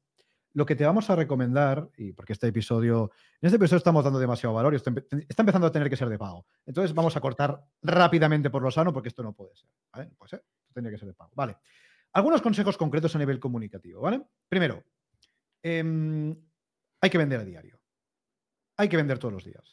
lo 0.52 0.66
que 0.66 0.76
te 0.76 0.85
vamos 0.85 1.11
a 1.11 1.16
recomendar, 1.16 1.90
y 1.96 2.12
porque 2.12 2.33
este 2.33 2.46
episodio, 2.46 3.11
en 3.40 3.48
este 3.48 3.57
episodio 3.57 3.78
estamos 3.78 4.04
dando 4.04 4.18
demasiado 4.18 4.54
valor 4.54 4.72
y 4.72 4.76
está, 4.76 4.90
empezando 4.90 5.66
a 5.66 5.72
tener 5.72 5.90
que 5.90 5.96
ser 5.96 6.09
de 6.09 6.18
pago. 6.18 6.46
Entonces 6.64 6.94
vamos 6.94 7.16
a 7.16 7.20
cortar 7.20 7.64
rápidamente 7.83 8.50
por 8.50 8.62
lo 8.62 8.70
sano 8.70 8.92
porque 8.92 9.09
esto 9.09 9.22
no 9.22 9.33
puede 9.33 9.54
ser. 9.57 9.68
¿vale? 9.92 10.11
No 10.11 10.14
puede 10.16 10.30
ser, 10.30 10.44
tendría 10.72 10.92
que 10.92 10.98
ser 10.98 11.09
de 11.09 11.14
pago. 11.14 11.33
Vale. 11.35 11.57
Algunos 12.14 12.40
consejos 12.40 12.79
concretos 12.79 13.14
a 13.14 13.18
nivel 13.18 13.38
comunicativo, 13.38 14.00
¿vale? 14.00 14.22
Primero, 14.48 14.83
Em, 15.64 16.37
hay 17.00 17.11
que 17.11 17.18
vender 17.18 17.40
a 17.40 17.44
diario. 17.44 17.81
Hay 18.77 18.88
que 18.88 18.98
vender 18.98 19.18
todos 19.18 19.33
los 19.33 19.44
días. 19.44 19.72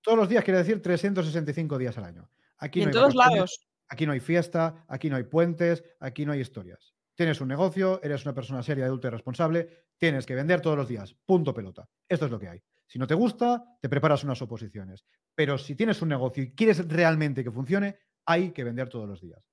Todos 0.00 0.18
los 0.18 0.28
días 0.28 0.42
quiere 0.42 0.58
decir 0.58 0.80
365 0.80 1.76
días 1.76 1.98
al 1.98 2.04
año. 2.04 2.30
Aquí 2.58 2.82
en 2.82 2.90
todos 2.90 3.14
lados. 3.14 3.68
Aquí 3.88 4.06
no 4.06 4.12
hay 4.12 4.20
fiesta, 4.20 4.84
aquí 4.88 5.10
no 5.10 5.16
hay 5.16 5.24
puentes, 5.24 5.84
aquí 6.00 6.24
no 6.24 6.32
hay 6.32 6.40
historias. 6.40 6.94
Tienes 7.14 7.40
un 7.40 7.48
negocio, 7.48 8.00
eres 8.02 8.24
una 8.24 8.34
persona 8.34 8.62
seria, 8.62 8.86
adulta 8.86 9.08
y 9.08 9.10
responsable, 9.10 9.68
tienes 9.96 10.26
que 10.26 10.34
vender 10.34 10.60
todos 10.60 10.76
los 10.76 10.88
días. 10.88 11.14
Punto 11.24 11.54
pelota. 11.54 11.88
Esto 12.08 12.24
es 12.24 12.30
lo 12.30 12.38
que 12.38 12.48
hay. 12.48 12.62
Si 12.86 12.98
no 12.98 13.06
te 13.06 13.14
gusta, 13.14 13.78
te 13.80 13.88
preparas 13.88 14.24
unas 14.24 14.40
oposiciones. 14.42 15.04
Pero 15.34 15.58
si 15.58 15.76
tienes 15.76 16.00
un 16.02 16.08
negocio 16.08 16.42
y 16.42 16.54
quieres 16.54 16.88
realmente 16.88 17.44
que 17.44 17.50
funcione, 17.50 17.98
hay 18.24 18.52
que 18.52 18.64
vender 18.64 18.88
todos 18.88 19.08
los 19.08 19.20
días. 19.20 19.44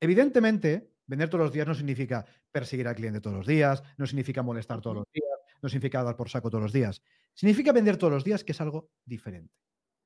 Evidentemente, 0.00 0.95
vender 1.06 1.28
todos 1.28 1.44
los 1.44 1.52
días 1.52 1.66
no 1.66 1.74
significa 1.74 2.24
perseguir 2.50 2.88
al 2.88 2.94
cliente 2.94 3.20
todos 3.20 3.36
los 3.36 3.46
días, 3.46 3.82
no 3.96 4.06
significa 4.06 4.42
molestar 4.42 4.80
todos 4.80 4.96
los 4.96 5.06
días, 5.12 5.38
no 5.62 5.68
significa 5.68 6.02
dar 6.02 6.16
por 6.16 6.28
saco 6.28 6.50
todos 6.50 6.62
los 6.62 6.72
días. 6.72 7.02
Significa 7.34 7.72
vender 7.72 7.96
todos 7.96 8.12
los 8.12 8.24
días, 8.24 8.44
que 8.44 8.52
es 8.52 8.60
algo 8.60 8.90
diferente. 9.04 9.54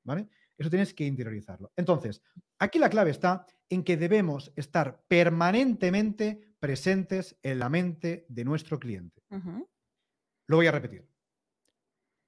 ¿Vale? 0.03 0.29
Eso 0.57 0.71
tienes 0.71 0.95
que 0.95 1.05
interiorizarlo. 1.05 1.73
Entonces, 1.77 2.23
aquí 2.59 2.79
la 2.79 2.91
clave 2.91 3.11
está 3.11 3.47
en 3.69 3.85
que 3.85 3.97
debemos 3.97 4.53
estar 4.57 5.03
permanentemente 5.09 6.55
presentes 6.59 7.37
en 7.43 7.59
la 7.59 7.69
mente 7.69 8.27
de 8.29 8.45
nuestro 8.45 8.79
cliente. 8.79 9.23
Lo 10.47 10.57
voy 10.57 10.67
a 10.67 10.73
repetir. 10.73 11.07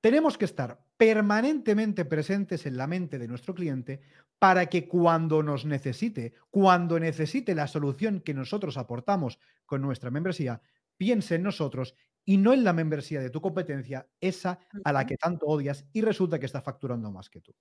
Tenemos 0.00 0.36
que 0.36 0.44
estar 0.44 0.84
permanentemente 1.02 2.04
presentes 2.04 2.64
en 2.64 2.76
la 2.76 2.86
mente 2.86 3.18
de 3.18 3.26
nuestro 3.26 3.56
cliente 3.56 4.02
para 4.38 4.66
que 4.66 4.86
cuando 4.86 5.42
nos 5.42 5.64
necesite, 5.64 6.34
cuando 6.48 7.00
necesite 7.00 7.56
la 7.56 7.66
solución 7.66 8.20
que 8.20 8.34
nosotros 8.34 8.76
aportamos 8.76 9.40
con 9.66 9.82
nuestra 9.82 10.12
membresía, 10.12 10.62
piense 10.96 11.34
en 11.34 11.42
nosotros 11.42 11.96
y 12.24 12.36
no 12.36 12.52
en 12.52 12.62
la 12.62 12.72
membresía 12.72 13.20
de 13.20 13.30
tu 13.30 13.40
competencia, 13.40 14.08
esa 14.20 14.60
a 14.84 14.92
la 14.92 15.04
que 15.04 15.16
tanto 15.16 15.46
odias 15.46 15.88
y 15.92 16.02
resulta 16.02 16.38
que 16.38 16.46
está 16.46 16.62
facturando 16.62 17.10
más 17.10 17.28
que 17.28 17.40
tú. 17.40 17.52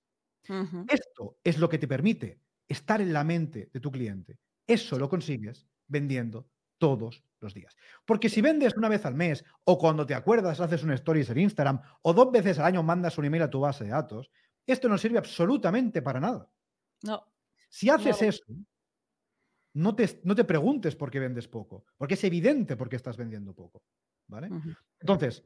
Esto 0.86 1.40
es 1.42 1.58
lo 1.58 1.68
que 1.68 1.78
te 1.78 1.88
permite 1.88 2.38
estar 2.68 3.00
en 3.00 3.12
la 3.12 3.24
mente 3.24 3.70
de 3.72 3.80
tu 3.80 3.90
cliente. 3.90 4.38
Eso 4.68 5.00
lo 5.00 5.08
consigues 5.08 5.66
vendiendo 5.88 6.48
todos 6.82 7.22
los 7.38 7.54
días. 7.54 7.76
Porque 8.04 8.28
si 8.28 8.40
vendes 8.40 8.76
una 8.76 8.88
vez 8.88 9.06
al 9.06 9.14
mes 9.14 9.44
o 9.62 9.78
cuando 9.78 10.04
te 10.04 10.16
acuerdas 10.16 10.58
haces 10.58 10.82
un 10.82 10.90
stories 10.90 11.30
en 11.30 11.38
Instagram 11.38 11.80
o 12.02 12.12
dos 12.12 12.32
veces 12.32 12.58
al 12.58 12.66
año 12.66 12.82
mandas 12.82 13.16
un 13.18 13.24
email 13.24 13.44
a 13.44 13.50
tu 13.50 13.60
base 13.60 13.84
de 13.84 13.90
datos, 13.90 14.32
esto 14.66 14.88
no 14.88 14.98
sirve 14.98 15.18
absolutamente 15.18 16.02
para 16.02 16.18
nada. 16.18 16.50
No. 17.04 17.24
Si 17.70 17.88
haces 17.88 18.20
eso, 18.22 18.42
no 19.74 19.94
te, 19.94 20.20
no 20.24 20.34
te 20.34 20.42
preguntes 20.42 20.96
por 20.96 21.08
qué 21.08 21.20
vendes 21.20 21.46
poco, 21.46 21.84
porque 21.96 22.14
es 22.14 22.24
evidente 22.24 22.76
por 22.76 22.88
qué 22.88 22.96
estás 22.96 23.16
vendiendo 23.16 23.54
poco. 23.54 23.84
¿Vale? 24.26 24.48
Entonces, 24.98 25.44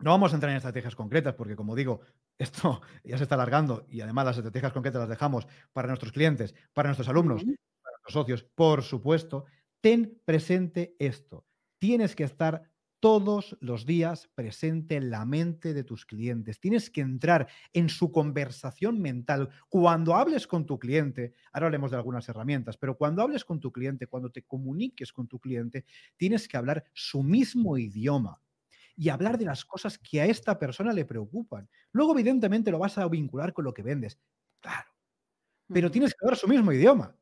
no 0.00 0.10
vamos 0.10 0.32
a 0.32 0.34
entrar 0.34 0.50
en 0.50 0.56
estrategias 0.56 0.96
concretas 0.96 1.34
porque, 1.34 1.54
como 1.54 1.76
digo, 1.76 2.00
esto 2.36 2.80
ya 3.04 3.18
se 3.18 3.22
está 3.22 3.36
alargando 3.36 3.86
y 3.88 4.00
además 4.00 4.24
las 4.24 4.38
estrategias 4.38 4.72
concretas 4.72 4.98
las 4.98 5.10
dejamos 5.10 5.46
para 5.72 5.86
nuestros 5.86 6.10
clientes, 6.10 6.56
para 6.72 6.88
nuestros 6.88 7.08
alumnos, 7.08 7.44
para 7.44 7.92
nuestros 7.92 8.12
socios, 8.12 8.42
por 8.42 8.82
supuesto 8.82 9.44
ten 9.84 10.18
presente 10.24 10.96
esto. 10.98 11.44
Tienes 11.78 12.16
que 12.16 12.24
estar 12.24 12.70
todos 13.00 13.58
los 13.60 13.84
días 13.84 14.30
presente 14.34 14.96
en 14.96 15.10
la 15.10 15.26
mente 15.26 15.74
de 15.74 15.84
tus 15.84 16.06
clientes. 16.06 16.58
Tienes 16.58 16.88
que 16.88 17.02
entrar 17.02 17.48
en 17.74 17.90
su 17.90 18.10
conversación 18.10 18.98
mental. 19.02 19.50
Cuando 19.68 20.14
hables 20.14 20.46
con 20.46 20.64
tu 20.64 20.78
cliente, 20.78 21.34
ahora 21.52 21.66
hablemos 21.66 21.90
de 21.90 21.98
algunas 21.98 22.26
herramientas, 22.30 22.78
pero 22.78 22.96
cuando 22.96 23.20
hables 23.20 23.44
con 23.44 23.60
tu 23.60 23.72
cliente, 23.72 24.06
cuando 24.06 24.30
te 24.30 24.40
comuniques 24.40 25.12
con 25.12 25.28
tu 25.28 25.38
cliente, 25.38 25.84
tienes 26.16 26.48
que 26.48 26.56
hablar 26.56 26.86
su 26.94 27.22
mismo 27.22 27.76
idioma 27.76 28.40
y 28.96 29.10
hablar 29.10 29.36
de 29.36 29.44
las 29.44 29.66
cosas 29.66 29.98
que 29.98 30.22
a 30.22 30.24
esta 30.24 30.58
persona 30.58 30.94
le 30.94 31.04
preocupan. 31.04 31.68
Luego, 31.92 32.14
evidentemente, 32.14 32.70
lo 32.70 32.78
vas 32.78 32.96
a 32.96 33.06
vincular 33.06 33.52
con 33.52 33.66
lo 33.66 33.74
que 33.74 33.82
vendes. 33.82 34.18
Claro. 34.60 34.88
Pero 35.68 35.90
tienes 35.90 36.14
que 36.14 36.24
hablar 36.24 36.38
su 36.38 36.48
mismo 36.48 36.72
idioma. 36.72 37.14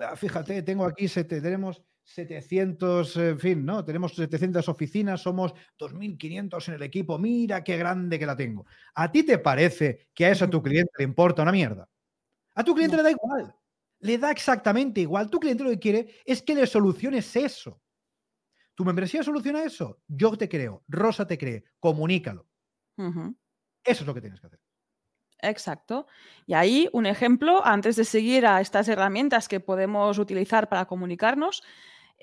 Ah, 0.00 0.16
fíjate, 0.16 0.62
tengo 0.62 0.84
aquí, 0.84 1.06
tenemos 1.06 1.82
700, 2.04 3.16
en 3.16 3.38
fin, 3.38 3.64
¿no? 3.64 3.84
Tenemos 3.84 4.14
700 4.14 4.68
oficinas, 4.68 5.20
somos 5.22 5.54
2.500 5.78 6.68
en 6.68 6.74
el 6.74 6.82
equipo, 6.82 7.18
mira 7.18 7.62
qué 7.62 7.76
grande 7.76 8.18
que 8.18 8.26
la 8.26 8.36
tengo. 8.36 8.66
¿A 8.94 9.10
ti 9.10 9.22
te 9.22 9.38
parece 9.38 10.08
que 10.14 10.26
a 10.26 10.30
eso 10.30 10.44
a 10.44 10.50
tu 10.50 10.62
cliente 10.62 10.92
le 10.98 11.04
importa 11.04 11.42
una 11.42 11.52
mierda? 11.52 11.88
A 12.54 12.64
tu 12.64 12.74
cliente 12.74 12.96
le 12.96 13.02
da 13.02 13.10
igual, 13.10 13.54
le 14.00 14.18
da 14.18 14.30
exactamente 14.30 15.00
igual. 15.00 15.30
Tu 15.30 15.38
cliente 15.38 15.64
lo 15.64 15.70
que 15.70 15.78
quiere 15.78 16.16
es 16.24 16.42
que 16.42 16.54
le 16.54 16.66
soluciones 16.66 17.34
eso. 17.36 17.80
¿Tu 18.74 18.84
membresía 18.84 19.22
soluciona 19.22 19.62
eso? 19.64 20.00
Yo 20.08 20.36
te 20.36 20.48
creo, 20.48 20.82
Rosa 20.88 21.26
te 21.26 21.38
cree, 21.38 21.64
comunícalo. 21.78 22.46
Eso 22.96 23.34
es 23.84 24.06
lo 24.06 24.14
que 24.14 24.20
tienes 24.20 24.40
que 24.40 24.46
hacer. 24.46 24.60
Exacto. 25.42 26.06
Y 26.46 26.54
ahí 26.54 26.88
un 26.92 27.04
ejemplo, 27.04 27.66
antes 27.66 27.96
de 27.96 28.04
seguir 28.04 28.46
a 28.46 28.60
estas 28.60 28.88
herramientas 28.88 29.48
que 29.48 29.60
podemos 29.60 30.18
utilizar 30.18 30.68
para 30.68 30.86
comunicarnos, 30.86 31.62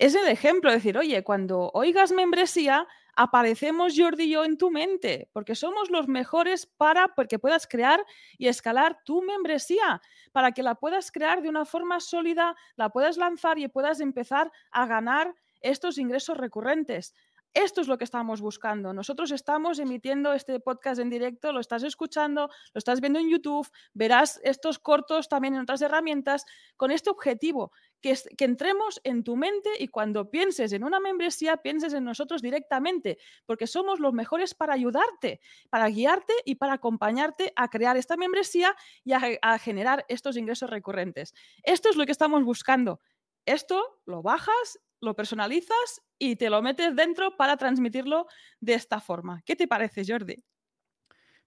es 0.00 0.14
el 0.14 0.26
ejemplo 0.28 0.70
de 0.70 0.76
decir, 0.76 0.96
oye, 0.96 1.22
cuando 1.22 1.70
oigas 1.74 2.10
membresía, 2.10 2.88
aparecemos 3.14 3.92
Jordi 3.94 4.24
y 4.24 4.30
yo 4.30 4.44
en 4.44 4.56
tu 4.56 4.70
mente, 4.70 5.28
porque 5.34 5.54
somos 5.54 5.90
los 5.90 6.08
mejores 6.08 6.66
para 6.66 7.12
que 7.28 7.38
puedas 7.38 7.66
crear 7.66 8.02
y 8.38 8.48
escalar 8.48 8.98
tu 9.04 9.20
membresía, 9.20 10.00
para 10.32 10.52
que 10.52 10.62
la 10.62 10.76
puedas 10.76 11.12
crear 11.12 11.42
de 11.42 11.50
una 11.50 11.66
forma 11.66 12.00
sólida, 12.00 12.56
la 12.76 12.88
puedas 12.88 13.18
lanzar 13.18 13.58
y 13.58 13.68
puedas 13.68 14.00
empezar 14.00 14.50
a 14.70 14.86
ganar 14.86 15.34
estos 15.60 15.98
ingresos 15.98 16.38
recurrentes. 16.38 17.14
Esto 17.52 17.80
es 17.80 17.88
lo 17.88 17.98
que 17.98 18.04
estamos 18.04 18.40
buscando. 18.40 18.92
Nosotros 18.92 19.32
estamos 19.32 19.80
emitiendo 19.80 20.32
este 20.32 20.60
podcast 20.60 21.00
en 21.00 21.10
directo, 21.10 21.52
lo 21.52 21.58
estás 21.58 21.82
escuchando, 21.82 22.48
lo 22.72 22.78
estás 22.78 23.00
viendo 23.00 23.18
en 23.18 23.28
YouTube, 23.28 23.68
verás 23.92 24.40
estos 24.44 24.78
cortos 24.78 25.28
también 25.28 25.54
en 25.54 25.62
otras 25.62 25.82
herramientas 25.82 26.46
con 26.76 26.92
este 26.92 27.10
objetivo, 27.10 27.72
que, 28.00 28.16
que 28.38 28.44
entremos 28.44 29.00
en 29.02 29.24
tu 29.24 29.34
mente 29.36 29.70
y 29.80 29.88
cuando 29.88 30.30
pienses 30.30 30.72
en 30.72 30.84
una 30.84 31.00
membresía, 31.00 31.56
pienses 31.56 31.92
en 31.92 32.04
nosotros 32.04 32.40
directamente, 32.40 33.18
porque 33.46 33.66
somos 33.66 33.98
los 33.98 34.12
mejores 34.12 34.54
para 34.54 34.74
ayudarte, 34.74 35.40
para 35.70 35.88
guiarte 35.88 36.34
y 36.44 36.54
para 36.54 36.74
acompañarte 36.74 37.52
a 37.56 37.68
crear 37.68 37.96
esta 37.96 38.16
membresía 38.16 38.76
y 39.02 39.12
a 39.12 39.58
generar 39.58 40.04
estos 40.08 40.36
ingresos 40.36 40.70
recurrentes. 40.70 41.34
Esto 41.64 41.90
es 41.90 41.96
lo 41.96 42.06
que 42.06 42.12
estamos 42.12 42.44
buscando. 42.44 43.00
Esto 43.44 44.00
lo 44.06 44.22
bajas 44.22 44.78
lo 45.00 45.14
personalizas 45.14 46.02
y 46.18 46.36
te 46.36 46.50
lo 46.50 46.62
metes 46.62 46.94
dentro 46.94 47.36
para 47.36 47.56
transmitirlo 47.56 48.26
de 48.60 48.74
esta 48.74 49.00
forma. 49.00 49.42
¿Qué 49.44 49.56
te 49.56 49.66
parece, 49.66 50.04
Jordi? 50.06 50.44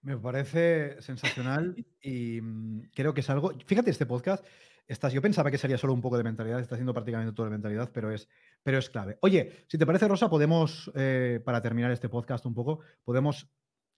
Me 0.01 0.17
parece 0.17 1.01
sensacional 1.01 1.75
y 2.01 2.41
mm, 2.41 2.89
creo 2.93 3.13
que 3.13 3.21
es 3.21 3.29
algo. 3.29 3.53
Fíjate, 3.65 3.91
este 3.91 4.05
podcast, 4.05 4.45
estás, 4.87 5.13
yo 5.13 5.21
pensaba 5.21 5.49
que 5.49 5.57
sería 5.57 5.77
solo 5.77 5.93
un 5.93 6.01
poco 6.01 6.17
de 6.17 6.23
mentalidad, 6.23 6.59
está 6.59 6.75
haciendo 6.75 6.93
prácticamente 6.93 7.33
todo 7.33 7.45
de 7.45 7.51
mentalidad, 7.51 7.91
pero 7.93 8.11
es, 8.11 8.27
pero 8.63 8.77
es 8.77 8.89
clave. 8.89 9.17
Oye, 9.21 9.65
si 9.67 9.77
te 9.77 9.85
parece, 9.85 10.07
Rosa, 10.07 10.29
podemos, 10.29 10.91
eh, 10.95 11.39
para 11.45 11.61
terminar 11.61 11.91
este 11.91 12.09
podcast 12.09 12.45
un 12.45 12.53
poco, 12.53 12.79
podemos 13.03 13.49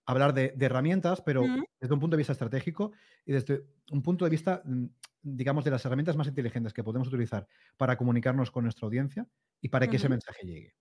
hablar 0.06 0.34
de, 0.34 0.54
herramientas, 0.60 1.22
pero 1.22 1.44
desde 1.80 1.94
un 1.94 2.00
punto 2.00 2.16
de 2.16 2.20
vista 2.20 2.34
estratégico 2.34 2.92
y 3.26 3.34
desde 3.34 3.66
un 3.92 4.02
punto 4.02 4.26
de 4.26 4.32
vista, 4.32 4.62
mm, 4.64 4.86
digamos, 5.22 5.64
de 5.66 5.72
las 5.72 5.86
herramientas 5.86 6.16
más 6.16 6.28
inteligentes 6.28 6.74
que 6.74 6.84
podemos 6.84 7.08
utilizar 7.08 7.48
para 7.78 7.98
comunicarnos 7.98 8.52
con 8.52 8.64
nuestra 8.64 8.86
audiencia 8.86 9.28
y 9.62 9.70
para 9.70 9.88
que 9.88 9.98
ese 9.98 10.10
mensaje 10.10 10.46
llegue. 10.46 10.76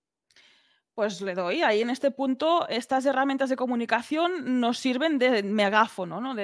Pues 0.95 1.21
le 1.21 1.35
doy. 1.35 1.63
Ahí 1.63 1.81
en 1.81 1.91
este 1.91 2.13
punto, 2.13 2.69
estas 2.69 3.05
herramientas 3.05 3.51
de 3.51 3.57
comunicación 3.57 4.61
nos 4.61 4.79
sirven 4.79 5.19
de 5.19 5.43
megáfono, 5.43 6.21
¿no? 6.21 6.37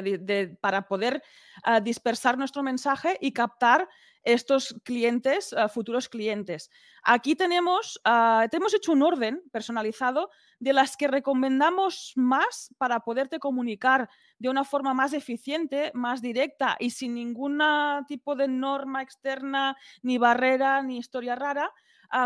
para 0.61 0.89
poder 0.89 1.23
ah, 1.63 1.81
dispersar 1.81 2.37
nuestro 2.37 2.65
mensaje 2.65 3.17
y 3.21 3.33
captar 3.33 3.89
estos 4.23 4.75
clientes, 4.85 5.53
ah, 5.53 5.69
futuros 5.69 6.09
clientes. 6.09 6.71
Aquí 7.03 7.35
tenemos, 7.35 8.01
uh, 8.07 8.47
te 8.49 8.59
hemos 8.59 8.75
hecho 8.75 8.93
un 8.93 9.03
orden 9.03 9.43
personalizado 9.51 10.31
de 10.59 10.73
las 10.73 10.97
que 10.97 11.09
recomendamos 11.09 12.13
más 12.17 12.75
para 12.77 13.01
poderte 13.01 13.39
comunicar 13.39 14.09
de 14.39 14.51
una 14.51 14.65
forma 14.65 14.93
más 14.93 15.13
eficiente, 15.13 15.91
más 15.95 16.21
directa 16.21 16.77
y 16.79 16.91
sin 16.91 17.15
ningún 17.15 17.63
tipo 18.07 18.37
de 18.37 18.49
norma 18.49 19.03
externa, 19.03 19.77
ni 20.03 20.19
barrera, 20.19 20.83
ni 20.83 20.99
historia 20.99 21.35
rara, 21.35 21.73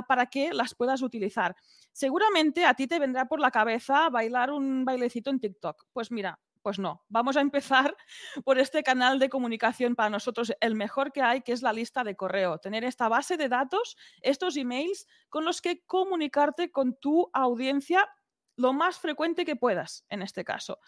para 0.09 0.27
que 0.27 0.53
las 0.53 0.75
puedas 0.75 1.03
utilizar. 1.03 1.55
Seguramente 1.93 2.65
a 2.65 2.75
ti 2.75 2.87
te 2.87 2.99
vendrá 2.99 3.27
por 3.27 3.41
la 3.41 3.51
cabeza 3.51 4.09
bailar 4.09 4.51
un 4.51 4.85
bailecito 4.85 5.31
en 5.31 5.41
TikTok. 5.41 5.87
Pues 5.93 6.11
mira, 6.11 6.39
pues 6.65 6.79
no, 6.79 7.05
vamos 7.11 7.37
a 7.37 7.43
empezar 7.43 7.95
por 8.45 8.59
este 8.59 8.83
canal 8.83 9.19
de 9.19 9.29
comunicación 9.29 9.95
para 9.95 10.09
nosotros, 10.09 10.51
el 10.61 10.75
mejor 10.75 11.13
que 11.13 11.21
hay, 11.21 11.43
que 11.43 11.53
es 11.53 11.61
la 11.61 11.75
lista 11.75 12.03
de 12.05 12.17
correo. 12.17 12.57
Tener 12.59 12.85
esta 12.85 13.07
base 13.11 13.37
de 13.37 13.51
datos, 13.51 13.99
estos 14.23 14.57
emails 14.57 15.07
con 15.29 15.45
los 15.45 15.61
que 15.61 15.85
comunicarte 15.85 16.73
con 16.73 16.97
tu 16.99 17.31
audiencia 17.35 18.09
lo 18.57 18.73
más 18.73 18.99
frecuente 18.99 19.45
que 19.45 19.57
puedas, 19.57 20.07
en 20.09 20.23
este 20.23 20.43
caso 20.43 20.79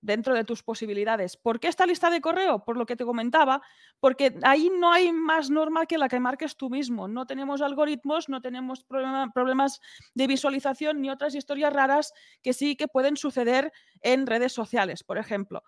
dentro 0.00 0.34
de 0.34 0.44
tus 0.44 0.62
posibilidades. 0.62 1.36
¿Por 1.36 1.60
qué 1.60 1.68
esta 1.68 1.86
lista 1.86 2.10
de 2.10 2.20
correo? 2.20 2.64
Por 2.64 2.76
lo 2.76 2.86
que 2.86 2.96
te 2.96 3.04
comentaba, 3.04 3.62
porque 4.00 4.38
ahí 4.42 4.70
no 4.78 4.92
hay 4.92 5.12
más 5.12 5.50
norma 5.50 5.86
que 5.86 5.98
la 5.98 6.08
que 6.08 6.20
marques 6.20 6.56
tú 6.56 6.70
mismo. 6.70 7.08
No 7.08 7.26
tenemos 7.26 7.62
algoritmos, 7.62 8.28
no 8.28 8.40
tenemos 8.40 8.84
problemas 8.84 9.80
de 10.14 10.26
visualización 10.26 11.00
ni 11.00 11.10
otras 11.10 11.34
historias 11.34 11.72
raras 11.72 12.12
que 12.42 12.52
sí 12.52 12.76
que 12.76 12.88
pueden 12.88 13.16
suceder 13.16 13.72
en 14.02 14.26
redes 14.26 14.52
sociales, 14.52 15.04
por 15.04 15.18
ejemplo. 15.18 15.62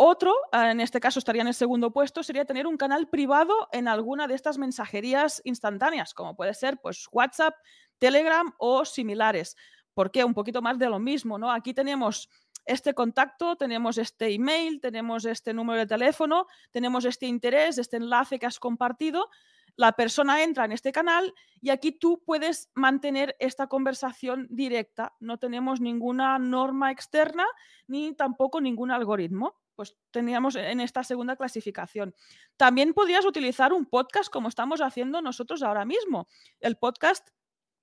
Otro, 0.00 0.32
ah, 0.52 0.70
en 0.70 0.80
este 0.80 1.00
caso 1.00 1.18
estaría 1.18 1.42
en 1.42 1.48
el 1.48 1.54
segundo 1.54 1.92
puesto, 1.92 2.22
sería 2.22 2.44
tener 2.44 2.68
un 2.68 2.76
canal 2.76 3.08
privado 3.08 3.68
en 3.72 3.88
alguna 3.88 4.28
de 4.28 4.34
estas 4.34 4.56
mensajerías 4.56 5.42
instantáneas, 5.44 6.14
como 6.14 6.36
puede 6.36 6.54
ser 6.54 6.78
pues, 6.80 7.08
WhatsApp, 7.10 7.54
Telegram 7.98 8.54
o 8.58 8.84
similares. 8.84 9.56
¿Por 9.94 10.12
qué? 10.12 10.22
Un 10.22 10.34
poquito 10.34 10.62
más 10.62 10.78
de 10.78 10.88
lo 10.88 11.00
mismo, 11.00 11.36
¿no? 11.36 11.50
Aquí 11.50 11.74
tenemos 11.74 12.28
este 12.68 12.94
contacto, 12.94 13.56
tenemos 13.56 13.98
este 13.98 14.32
email, 14.32 14.80
tenemos 14.80 15.24
este 15.24 15.54
número 15.54 15.80
de 15.80 15.86
teléfono, 15.86 16.46
tenemos 16.70 17.04
este 17.04 17.26
interés, 17.26 17.78
este 17.78 17.96
enlace 17.96 18.38
que 18.38 18.46
has 18.46 18.60
compartido. 18.60 19.30
La 19.74 19.92
persona 19.92 20.42
entra 20.42 20.64
en 20.64 20.72
este 20.72 20.92
canal 20.92 21.34
y 21.60 21.70
aquí 21.70 21.92
tú 21.92 22.22
puedes 22.24 22.70
mantener 22.74 23.36
esta 23.38 23.68
conversación 23.68 24.46
directa. 24.50 25.14
No 25.20 25.38
tenemos 25.38 25.80
ninguna 25.80 26.38
norma 26.38 26.90
externa 26.90 27.46
ni 27.86 28.14
tampoco 28.14 28.60
ningún 28.60 28.90
algoritmo 28.90 29.56
pues 29.78 29.96
teníamos 30.10 30.56
en 30.56 30.80
esta 30.80 31.04
segunda 31.04 31.36
clasificación. 31.36 32.12
También 32.56 32.94
podrías 32.94 33.24
utilizar 33.24 33.72
un 33.72 33.86
podcast 33.86 34.28
como 34.28 34.48
estamos 34.48 34.80
haciendo 34.80 35.22
nosotros 35.22 35.62
ahora 35.62 35.84
mismo. 35.84 36.26
El 36.58 36.74
podcast 36.74 37.28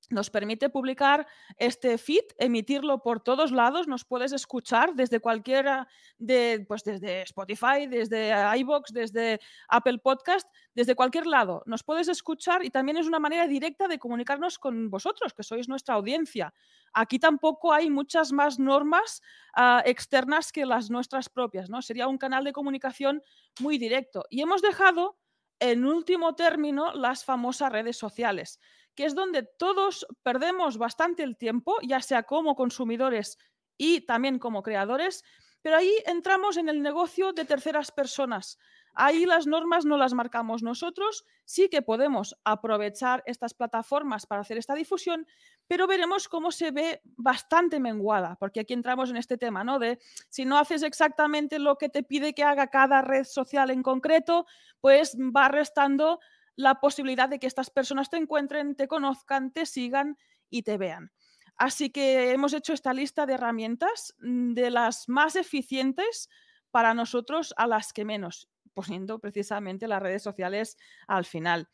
nos 0.09 0.29
permite 0.29 0.69
publicar 0.69 1.27
este 1.57 1.97
feed, 1.97 2.23
emitirlo 2.37 3.01
por 3.01 3.21
todos 3.21 3.51
lados, 3.51 3.87
nos 3.87 4.05
puedes 4.05 4.31
escuchar 4.31 4.93
desde 4.95 5.19
cualquiera 5.19 5.87
de, 6.17 6.65
pues 6.67 6.83
desde 6.83 7.23
Spotify, 7.23 7.87
desde 7.89 8.33
iBox, 8.59 8.93
desde 8.93 9.39
Apple 9.67 9.99
Podcast, 9.99 10.47
desde 10.73 10.95
cualquier 10.95 11.27
lado. 11.27 11.63
Nos 11.65 11.83
puedes 11.83 12.07
escuchar 12.07 12.63
y 12.63 12.69
también 12.69 12.97
es 12.97 13.07
una 13.07 13.19
manera 13.19 13.47
directa 13.47 13.87
de 13.87 13.99
comunicarnos 13.99 14.59
con 14.59 14.89
vosotros, 14.89 15.33
que 15.33 15.43
sois 15.43 15.67
nuestra 15.67 15.95
audiencia. 15.95 16.53
Aquí 16.93 17.19
tampoco 17.19 17.73
hay 17.73 17.89
muchas 17.89 18.31
más 18.31 18.59
normas 18.59 19.21
ah, 19.53 19.81
externas 19.85 20.51
que 20.51 20.65
las 20.65 20.89
nuestras 20.89 21.29
propias, 21.29 21.69
¿no? 21.69 21.81
Sería 21.81 22.07
un 22.07 22.17
canal 22.17 22.43
de 22.43 22.53
comunicación 22.53 23.21
muy 23.59 23.77
directo. 23.77 24.25
Y 24.29 24.41
hemos 24.41 24.61
dejado 24.61 25.17
en 25.59 25.85
último 25.85 26.35
término 26.35 26.93
las 26.93 27.23
famosas 27.23 27.71
redes 27.71 27.97
sociales 27.97 28.59
que 28.95 29.05
es 29.05 29.15
donde 29.15 29.43
todos 29.43 30.05
perdemos 30.23 30.77
bastante 30.77 31.23
el 31.23 31.37
tiempo, 31.37 31.75
ya 31.83 32.01
sea 32.01 32.23
como 32.23 32.55
consumidores 32.55 33.37
y 33.77 34.01
también 34.01 34.39
como 34.39 34.63
creadores, 34.63 35.23
pero 35.61 35.77
ahí 35.77 35.91
entramos 36.05 36.57
en 36.57 36.69
el 36.69 36.81
negocio 36.81 37.33
de 37.33 37.43
terceras 37.43 37.91
personas. 37.91 38.57
Ahí 38.93 39.25
las 39.25 39.45
normas 39.45 39.83
no 39.83 39.97
las 39.97 40.13
marcamos 40.13 40.63
nosotros, 40.63 41.25
sí 41.43 41.67
que 41.67 41.81
podemos 41.81 42.37
aprovechar 42.45 43.23
estas 43.25 43.53
plataformas 43.53 44.25
para 44.25 44.41
hacer 44.41 44.57
esta 44.57 44.73
difusión, 44.73 45.27
pero 45.67 45.85
veremos 45.85 46.29
cómo 46.29 46.51
se 46.51 46.71
ve 46.71 47.01
bastante 47.17 47.81
menguada, 47.81 48.37
porque 48.39 48.61
aquí 48.61 48.73
entramos 48.73 49.09
en 49.09 49.17
este 49.17 49.37
tema, 49.37 49.65
¿no? 49.65 49.79
De 49.79 49.99
si 50.29 50.45
no 50.45 50.57
haces 50.57 50.81
exactamente 50.83 51.59
lo 51.59 51.77
que 51.77 51.89
te 51.89 52.03
pide 52.03 52.33
que 52.33 52.43
haga 52.43 52.67
cada 52.67 53.01
red 53.01 53.25
social 53.25 53.69
en 53.69 53.83
concreto, 53.83 54.45
pues 54.79 55.17
va 55.17 55.49
restando 55.49 56.19
la 56.55 56.75
posibilidad 56.75 57.29
de 57.29 57.39
que 57.39 57.47
estas 57.47 57.69
personas 57.69 58.09
te 58.09 58.17
encuentren, 58.17 58.75
te 58.75 58.87
conozcan, 58.87 59.51
te 59.51 59.65
sigan 59.65 60.17
y 60.49 60.63
te 60.63 60.77
vean. 60.77 61.11
Así 61.57 61.89
que 61.89 62.31
hemos 62.31 62.53
hecho 62.53 62.73
esta 62.73 62.93
lista 62.93 63.25
de 63.25 63.33
herramientas 63.33 64.13
mm, 64.19 64.53
de 64.53 64.71
las 64.71 65.07
más 65.07 65.35
eficientes 65.35 66.29
para 66.71 66.93
nosotros 66.93 67.53
a 67.57 67.67
las 67.67 67.93
que 67.93 68.03
menos, 68.03 68.49
poniendo 68.73 69.19
precisamente 69.19 69.87
las 69.87 70.01
redes 70.01 70.23
sociales 70.23 70.77
al 71.07 71.25
final. 71.25 71.69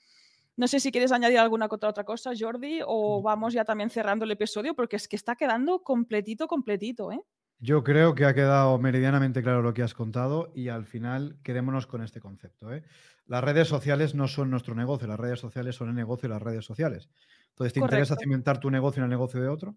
No 0.56 0.67
sé 0.67 0.80
si 0.80 0.91
quieres 0.91 1.12
añadir 1.12 1.39
alguna 1.39 1.67
otra 1.72 2.04
cosa, 2.04 2.32
Jordi, 2.38 2.82
o 2.86 3.20
mm. 3.20 3.24
vamos 3.24 3.54
ya 3.54 3.65
también 3.65 3.89
cerrando 3.89 4.26
el 4.26 4.32
episodio, 4.32 4.76
porque 4.76 4.98
es 4.98 5.08
que 5.08 5.15
está 5.15 5.36
quedando 5.36 5.82
completito, 5.82 6.48
completito. 6.48 7.12
¿eh? 7.12 7.22
Yo 7.58 7.84
creo 7.84 8.13
que 8.13 8.26
ha 8.26 8.34
quedado 8.34 8.78
meridianamente 8.78 9.41
claro 9.41 9.62
lo 9.62 9.74
que 9.74 9.84
has 9.84 9.94
contado 9.94 10.52
y 10.54 10.70
al 10.70 10.86
final 10.86 11.38
quedémonos 11.44 11.88
con 11.88 12.04
este 12.04 12.20
concepto. 12.20 12.72
¿eh? 12.72 12.84
Las 13.32 13.46
redes 13.46 13.70
sociales 13.70 14.13
no 14.13 14.28
son 14.28 14.50
nuestro 14.50 14.76
negocio, 14.76 15.08
las 15.08 15.17
redes 15.17 15.39
sociales 15.39 15.74
son 15.74 15.88
el 15.88 15.96
negocio 15.96 16.28
de 16.28 16.36
las 16.36 16.41
redes 16.41 16.65
sociales. 16.65 17.08
Entonces, 17.52 17.72
¿te 17.72 17.80
interesa 17.80 18.17
cimentar 18.17 18.60
tu 18.60 18.70
negocio 18.70 19.00
en 19.00 19.06
el 19.06 19.10
negocio 19.10 19.41
de 19.41 19.48
otro? 19.48 19.74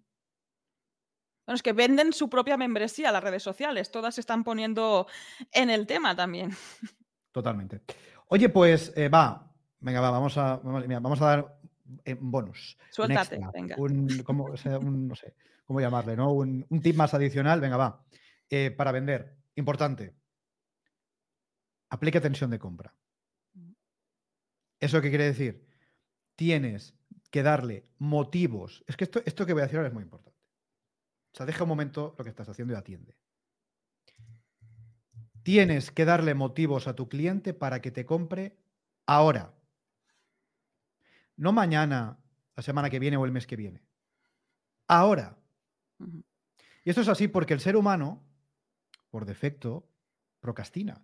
Bueno, 1.46 1.54
es 1.54 1.62
que 1.62 1.72
venden 1.72 2.12
su 2.12 2.28
propia 2.28 2.56
membresía 2.56 3.10
a 3.10 3.12
las 3.12 3.22
redes 3.22 3.44
sociales, 3.44 3.92
todas 3.92 4.16
se 4.16 4.22
están 4.22 4.42
poniendo 4.42 5.06
en 5.52 5.70
el 5.70 5.86
tema 5.86 6.16
también. 6.16 6.50
Totalmente. 7.30 7.82
Oye, 8.26 8.48
pues 8.48 8.92
eh, 8.96 9.08
va, 9.08 9.48
venga, 9.78 10.00
va, 10.00 10.10
vamos 10.10 10.36
a, 10.36 10.56
vamos 10.56 11.22
a 11.22 11.24
dar 11.24 11.58
eh, 12.04 12.14
un 12.20 12.32
bonus. 12.32 12.76
Suéltate, 12.90 13.38
venga. 13.54 13.76
Un, 13.78 14.08
no 15.06 15.14
sé 15.14 15.32
¿cómo 15.64 15.80
llamarle? 15.80 16.16
¿no? 16.16 16.32
Un, 16.32 16.66
tip 16.82 16.96
más 16.96 17.14
adicional, 17.14 17.60
venga, 17.60 17.76
va. 17.76 18.04
Eh, 18.50 18.72
para 18.72 18.90
vender, 18.90 19.36
importante, 19.54 20.12
aplica 21.88 22.20
tensión 22.20 22.50
de 22.50 22.58
compra. 22.58 22.92
¿Eso 24.80 25.00
qué 25.00 25.08
quiere 25.08 25.24
decir? 25.24 25.66
Tienes 26.36 26.94
que 27.30 27.42
darle 27.42 27.86
motivos. 27.98 28.84
Es 28.86 28.96
que 28.96 29.04
esto, 29.04 29.22
esto 29.24 29.46
que 29.46 29.52
voy 29.52 29.62
a 29.62 29.64
decir 29.64 29.78
ahora 29.78 29.88
es 29.88 29.94
muy 29.94 30.02
importante. 30.02 30.38
O 31.32 31.36
sea, 31.36 31.46
deja 31.46 31.64
un 31.64 31.68
momento 31.68 32.14
lo 32.16 32.24
que 32.24 32.30
estás 32.30 32.48
haciendo 32.48 32.74
y 32.74 32.76
atiende. 32.76 33.16
Tienes 35.42 35.90
que 35.90 36.04
darle 36.04 36.34
motivos 36.34 36.86
a 36.86 36.94
tu 36.94 37.08
cliente 37.08 37.52
para 37.52 37.80
que 37.80 37.90
te 37.90 38.06
compre 38.06 38.56
ahora. 39.06 39.52
No 41.36 41.52
mañana, 41.52 42.18
la 42.54 42.62
semana 42.62 42.88
que 42.88 42.98
viene 42.98 43.16
o 43.16 43.24
el 43.24 43.32
mes 43.32 43.46
que 43.46 43.56
viene. 43.56 43.82
Ahora. 44.86 45.36
Y 46.84 46.90
esto 46.90 47.00
es 47.00 47.08
así 47.08 47.28
porque 47.28 47.54
el 47.54 47.60
ser 47.60 47.76
humano, 47.76 48.22
por 49.10 49.24
defecto, 49.24 49.88
procrastina. 50.40 51.02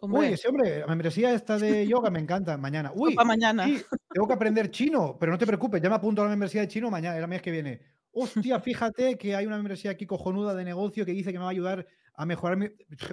Uy, 0.00 0.26
ese 0.26 0.48
hombre, 0.48 0.80
la 0.80 0.86
membresía 0.86 1.32
esta 1.34 1.58
de 1.58 1.86
yoga 1.88 2.10
me 2.10 2.20
encanta. 2.20 2.56
Mañana. 2.56 2.92
Uy, 2.94 3.14
mañana. 3.14 3.66
tengo 4.10 4.26
que 4.26 4.32
aprender 4.32 4.70
chino, 4.70 5.16
pero 5.18 5.32
no 5.32 5.38
te 5.38 5.46
preocupes, 5.46 5.82
ya 5.82 5.88
me 5.88 5.96
apunto 5.96 6.22
a 6.22 6.24
la 6.24 6.30
membresía 6.30 6.62
de 6.62 6.68
chino 6.68 6.90
mañana, 6.90 7.16
el 7.16 7.28
mes 7.28 7.42
que 7.42 7.50
viene. 7.50 7.80
Hostia, 8.12 8.60
fíjate 8.60 9.16
que 9.16 9.34
hay 9.34 9.46
una 9.46 9.56
membresía 9.56 9.90
aquí 9.90 10.06
cojonuda 10.06 10.54
de 10.54 10.64
negocio 10.64 11.06
que 11.06 11.12
dice 11.12 11.32
que 11.32 11.38
me 11.38 11.44
va 11.44 11.50
a 11.50 11.52
ayudar 11.52 11.86
a 12.14 12.26
mejorar 12.26 12.58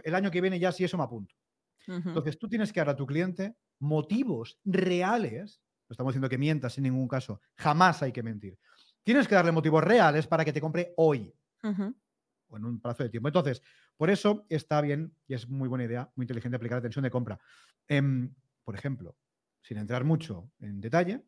el 0.04 0.16
año 0.16 0.30
que 0.30 0.42
viene 0.42 0.60
ya 0.60 0.72
si 0.72 0.84
eso 0.84 0.98
me 0.98 1.04
apunto. 1.04 1.36
Entonces 1.88 2.38
tú 2.38 2.48
tienes 2.48 2.72
que 2.72 2.82
dar 2.82 2.90
a 2.90 2.96
tu 2.96 3.06
cliente 3.06 3.56
motivos 3.80 4.60
reales, 4.64 5.62
no 5.88 5.94
estamos 5.94 6.12
diciendo 6.12 6.30
que 6.30 6.38
mientas 6.38 6.78
en 6.78 6.84
ningún 6.84 7.08
caso, 7.08 7.42
jamás 7.56 8.04
hay 8.04 8.12
que 8.12 8.22
mentir, 8.22 8.60
Tienes 9.04 9.28
que 9.28 9.36
darle 9.36 9.52
motivos 9.52 9.84
reales 9.84 10.28
para 10.28 10.46
que 10.46 10.54
te 10.54 10.62
compre 10.62 10.94
hoy. 10.98 11.34
O 12.50 12.58
en 12.58 12.66
un 12.66 12.80
plazo 12.82 13.04
de 13.04 13.10
tiempo. 13.10 13.30
Entonces, 13.30 13.62
por 13.96 14.10
eso 14.10 14.46
está 14.50 14.82
bien 14.82 15.16
y 15.28 15.34
es 15.34 15.48
muy 15.48 15.68
buena 15.68 15.86
idea, 15.86 16.12
muy 16.16 16.26
inteligente 16.26 16.56
aplicar 16.58 16.78
la 16.78 16.82
tensión 16.84 17.04
de 17.04 17.12
compra. 17.12 17.40
Em, 17.88 18.34
por 18.64 18.76
ejemplo, 18.76 19.18
sin 19.62 19.78
entrar 19.78 20.04
mucho 20.04 20.52
en 20.60 20.82
detalle, 20.82 21.24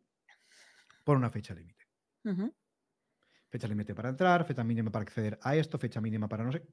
por 1.04 1.18
una 1.18 1.30
fecha 1.30 1.54
límite. 1.54 1.86
Fecha 3.50 3.68
límite 3.68 3.94
para 3.94 4.10
entrar, 4.10 4.46
fecha 4.46 4.64
mínima 4.64 4.92
para 4.92 5.04
acceder 5.04 5.38
a 5.42 5.56
esto, 5.56 5.78
fecha 5.78 6.00
mínima 6.02 6.28
para 6.28 6.44
no 6.44 6.52
sé. 6.52 6.66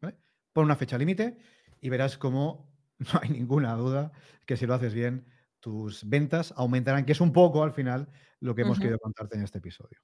¿vale? 0.00 0.16
Pon 0.52 0.64
una 0.64 0.76
fecha 0.76 0.98
límite 0.98 1.38
y 1.80 1.88
verás 1.90 2.18
cómo 2.18 2.72
no 2.98 3.20
hay 3.20 3.30
ninguna 3.30 3.74
duda 3.74 4.12
que 4.46 4.56
si 4.56 4.66
lo 4.66 4.74
haces 4.74 4.94
bien, 4.94 5.26
tus 5.60 6.08
ventas 6.08 6.54
aumentarán, 6.56 7.04
que 7.04 7.12
es 7.12 7.20
un 7.20 7.32
poco 7.32 7.62
al 7.62 7.72
final 7.72 8.08
lo 8.40 8.54
que 8.54 8.62
hemos 8.62 8.80
querido 8.80 8.98
contarte 8.98 9.36
en 9.36 9.44
este 9.44 9.58
episodio. 9.58 10.00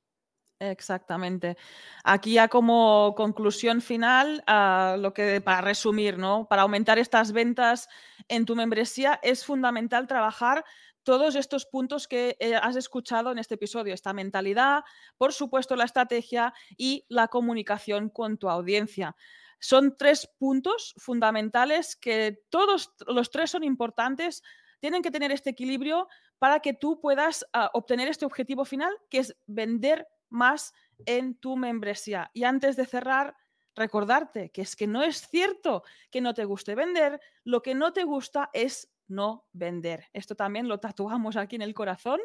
Exactamente. 0.61 1.57
Aquí 2.03 2.33
ya 2.35 2.49
como 2.49 3.15
conclusión 3.17 3.81
final, 3.81 4.43
ah, 4.49 4.97
lo 4.99 5.15
que 5.15 5.41
para 5.41 5.61
resumir, 5.61 6.19
¿no? 6.19 6.49
Para 6.49 6.63
aumentar 6.63 6.99
estas 6.99 7.31
ventas 7.31 7.89
en 8.27 8.45
tu 8.45 8.57
membresía 8.57 9.21
es 9.23 9.45
fundamental 9.45 10.09
trabajar 10.09 10.65
todos 11.05 11.37
estos 11.37 11.65
puntos 11.65 12.09
que 12.09 12.37
eh, 12.41 12.57
has 12.57 12.75
escuchado 12.75 13.31
en 13.31 13.39
este 13.39 13.55
episodio, 13.55 13.95
esta 13.95 14.13
mentalidad, 14.13 14.83
por 15.17 15.33
supuesto 15.33 15.77
la 15.77 15.85
estrategia 15.85 16.53
y 16.77 17.07
la 17.09 17.29
comunicación 17.29 18.11
con 18.11 18.37
tu 18.37 18.51
audiencia. 18.51 19.15
Son 19.61 19.97
tres 19.97 20.29
puntos 20.39 20.95
fundamentales 20.99 21.95
que 21.95 22.43
todos 22.51 22.93
los 23.07 23.31
tres 23.31 23.53
son 23.53 23.63
importantes 23.63 24.43
tienen 24.81 25.03
que 25.03 25.11
tener 25.11 25.33
este 25.33 25.51
equilibrio 25.51 26.09
para 26.39 26.61
que 26.61 26.75
tú 26.75 27.01
puedas 27.01 27.45
ah, 27.53 27.71
obtener 27.75 28.09
este 28.09 28.27
objetivo 28.27 28.65
final, 28.65 28.93
que 29.09 29.19
es 29.19 29.37
vender 29.47 30.07
más 30.31 30.73
en 31.07 31.35
tu 31.35 31.57
membresía. 31.57 32.31
Y 32.35 32.45
antes 32.45 32.77
de 32.77 32.87
cerrar, 32.87 33.37
recordarte 33.75 34.51
que 34.51 34.63
es 34.63 34.77
que 34.77 34.87
no 34.87 35.03
es 35.03 35.29
cierto 35.29 35.85
que 36.11 36.21
no 36.21 36.35
te 36.35 36.45
guste 36.45 36.75
vender, 36.75 37.21
lo 37.45 37.63
que 37.63 37.75
no 37.75 37.93
te 37.93 38.05
gusta 38.05 38.51
es 38.53 38.93
no 39.07 39.47
vender. 39.53 40.07
Esto 40.13 40.35
también 40.35 40.69
lo 40.69 40.79
tatuamos 40.79 41.37
aquí 41.37 41.57
en 41.57 41.63
el 41.63 41.75
corazón 41.75 42.21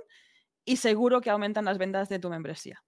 y 0.65 0.77
seguro 0.77 1.21
que 1.21 1.29
aumentan 1.29 1.65
las 1.65 1.77
ventas 1.77 2.09
de 2.09 2.19
tu 2.19 2.29
membresía. 2.29 2.83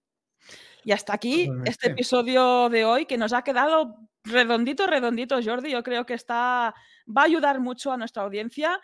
Y 0.84 0.92
hasta 0.92 1.14
aquí 1.14 1.50
este 1.64 1.88
episodio 1.88 2.68
de 2.68 2.84
hoy 2.84 3.06
que 3.06 3.18
nos 3.18 3.32
ha 3.32 3.42
quedado 3.42 3.96
redondito, 4.22 4.86
redondito, 4.86 5.40
Jordi. 5.42 5.70
Yo 5.70 5.82
creo 5.82 6.06
que 6.06 6.14
está, 6.14 6.74
va 7.08 7.22
a 7.22 7.24
ayudar 7.24 7.60
mucho 7.60 7.92
a 7.92 7.96
nuestra 7.96 8.22
audiencia 8.22 8.80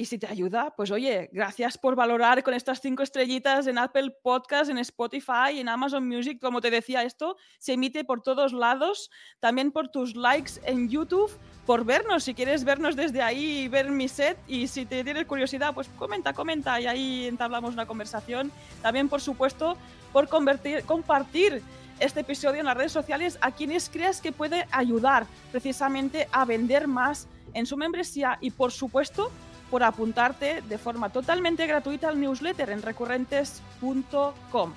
Y 0.00 0.04
si 0.04 0.16
te 0.16 0.28
ayuda, 0.28 0.72
pues 0.76 0.92
oye, 0.92 1.28
gracias 1.32 1.76
por 1.76 1.96
valorar 1.96 2.44
con 2.44 2.54
estas 2.54 2.80
cinco 2.80 3.02
estrellitas 3.02 3.66
en 3.66 3.78
Apple 3.78 4.12
Podcast, 4.22 4.70
en 4.70 4.78
Spotify, 4.78 5.58
en 5.58 5.68
Amazon 5.68 6.06
Music. 6.06 6.38
Como 6.40 6.60
te 6.60 6.70
decía, 6.70 7.02
esto 7.02 7.36
se 7.58 7.72
emite 7.72 8.04
por 8.04 8.22
todos 8.22 8.52
lados. 8.52 9.10
También 9.40 9.72
por 9.72 9.88
tus 9.88 10.14
likes 10.14 10.52
en 10.62 10.88
YouTube, 10.88 11.36
por 11.66 11.84
vernos. 11.84 12.22
Si 12.22 12.34
quieres 12.34 12.62
vernos 12.62 12.94
desde 12.94 13.22
ahí 13.22 13.62
y 13.62 13.68
ver 13.68 13.90
mi 13.90 14.06
set. 14.06 14.38
Y 14.46 14.68
si 14.68 14.86
te 14.86 15.02
tienes 15.02 15.26
curiosidad, 15.26 15.74
pues 15.74 15.88
comenta, 15.98 16.32
comenta 16.32 16.80
y 16.80 16.86
ahí 16.86 17.26
entablamos 17.26 17.74
una 17.74 17.86
conversación. 17.86 18.52
También, 18.82 19.08
por 19.08 19.20
supuesto, 19.20 19.76
por 20.12 20.28
compartir 20.28 21.60
este 21.98 22.20
episodio 22.20 22.60
en 22.60 22.66
las 22.66 22.76
redes 22.76 22.92
sociales 22.92 23.36
a 23.40 23.50
quienes 23.50 23.90
creas 23.90 24.20
que 24.20 24.30
puede 24.30 24.64
ayudar 24.70 25.26
precisamente 25.50 26.28
a 26.30 26.44
vender 26.44 26.86
más 26.86 27.26
en 27.52 27.66
su 27.66 27.76
membresía 27.76 28.38
y 28.40 28.52
por 28.52 28.70
supuesto 28.70 29.32
por 29.70 29.82
apuntarte 29.82 30.62
de 30.62 30.78
forma 30.78 31.10
totalmente 31.10 31.66
gratuita 31.66 32.08
al 32.08 32.20
newsletter 32.20 32.70
en 32.70 32.82
recurrentes.com. 32.82 34.72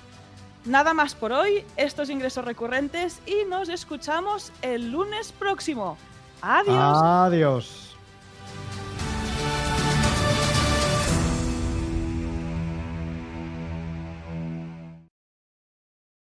Nada 0.64 0.94
más 0.94 1.14
por 1.14 1.32
hoy, 1.32 1.64
estos 1.76 2.08
ingresos 2.08 2.44
recurrentes 2.44 3.20
y 3.26 3.44
nos 3.48 3.68
escuchamos 3.68 4.52
el 4.62 4.92
lunes 4.92 5.32
próximo. 5.32 5.96
Adiós. 6.40 6.98
Adiós. 7.02 7.81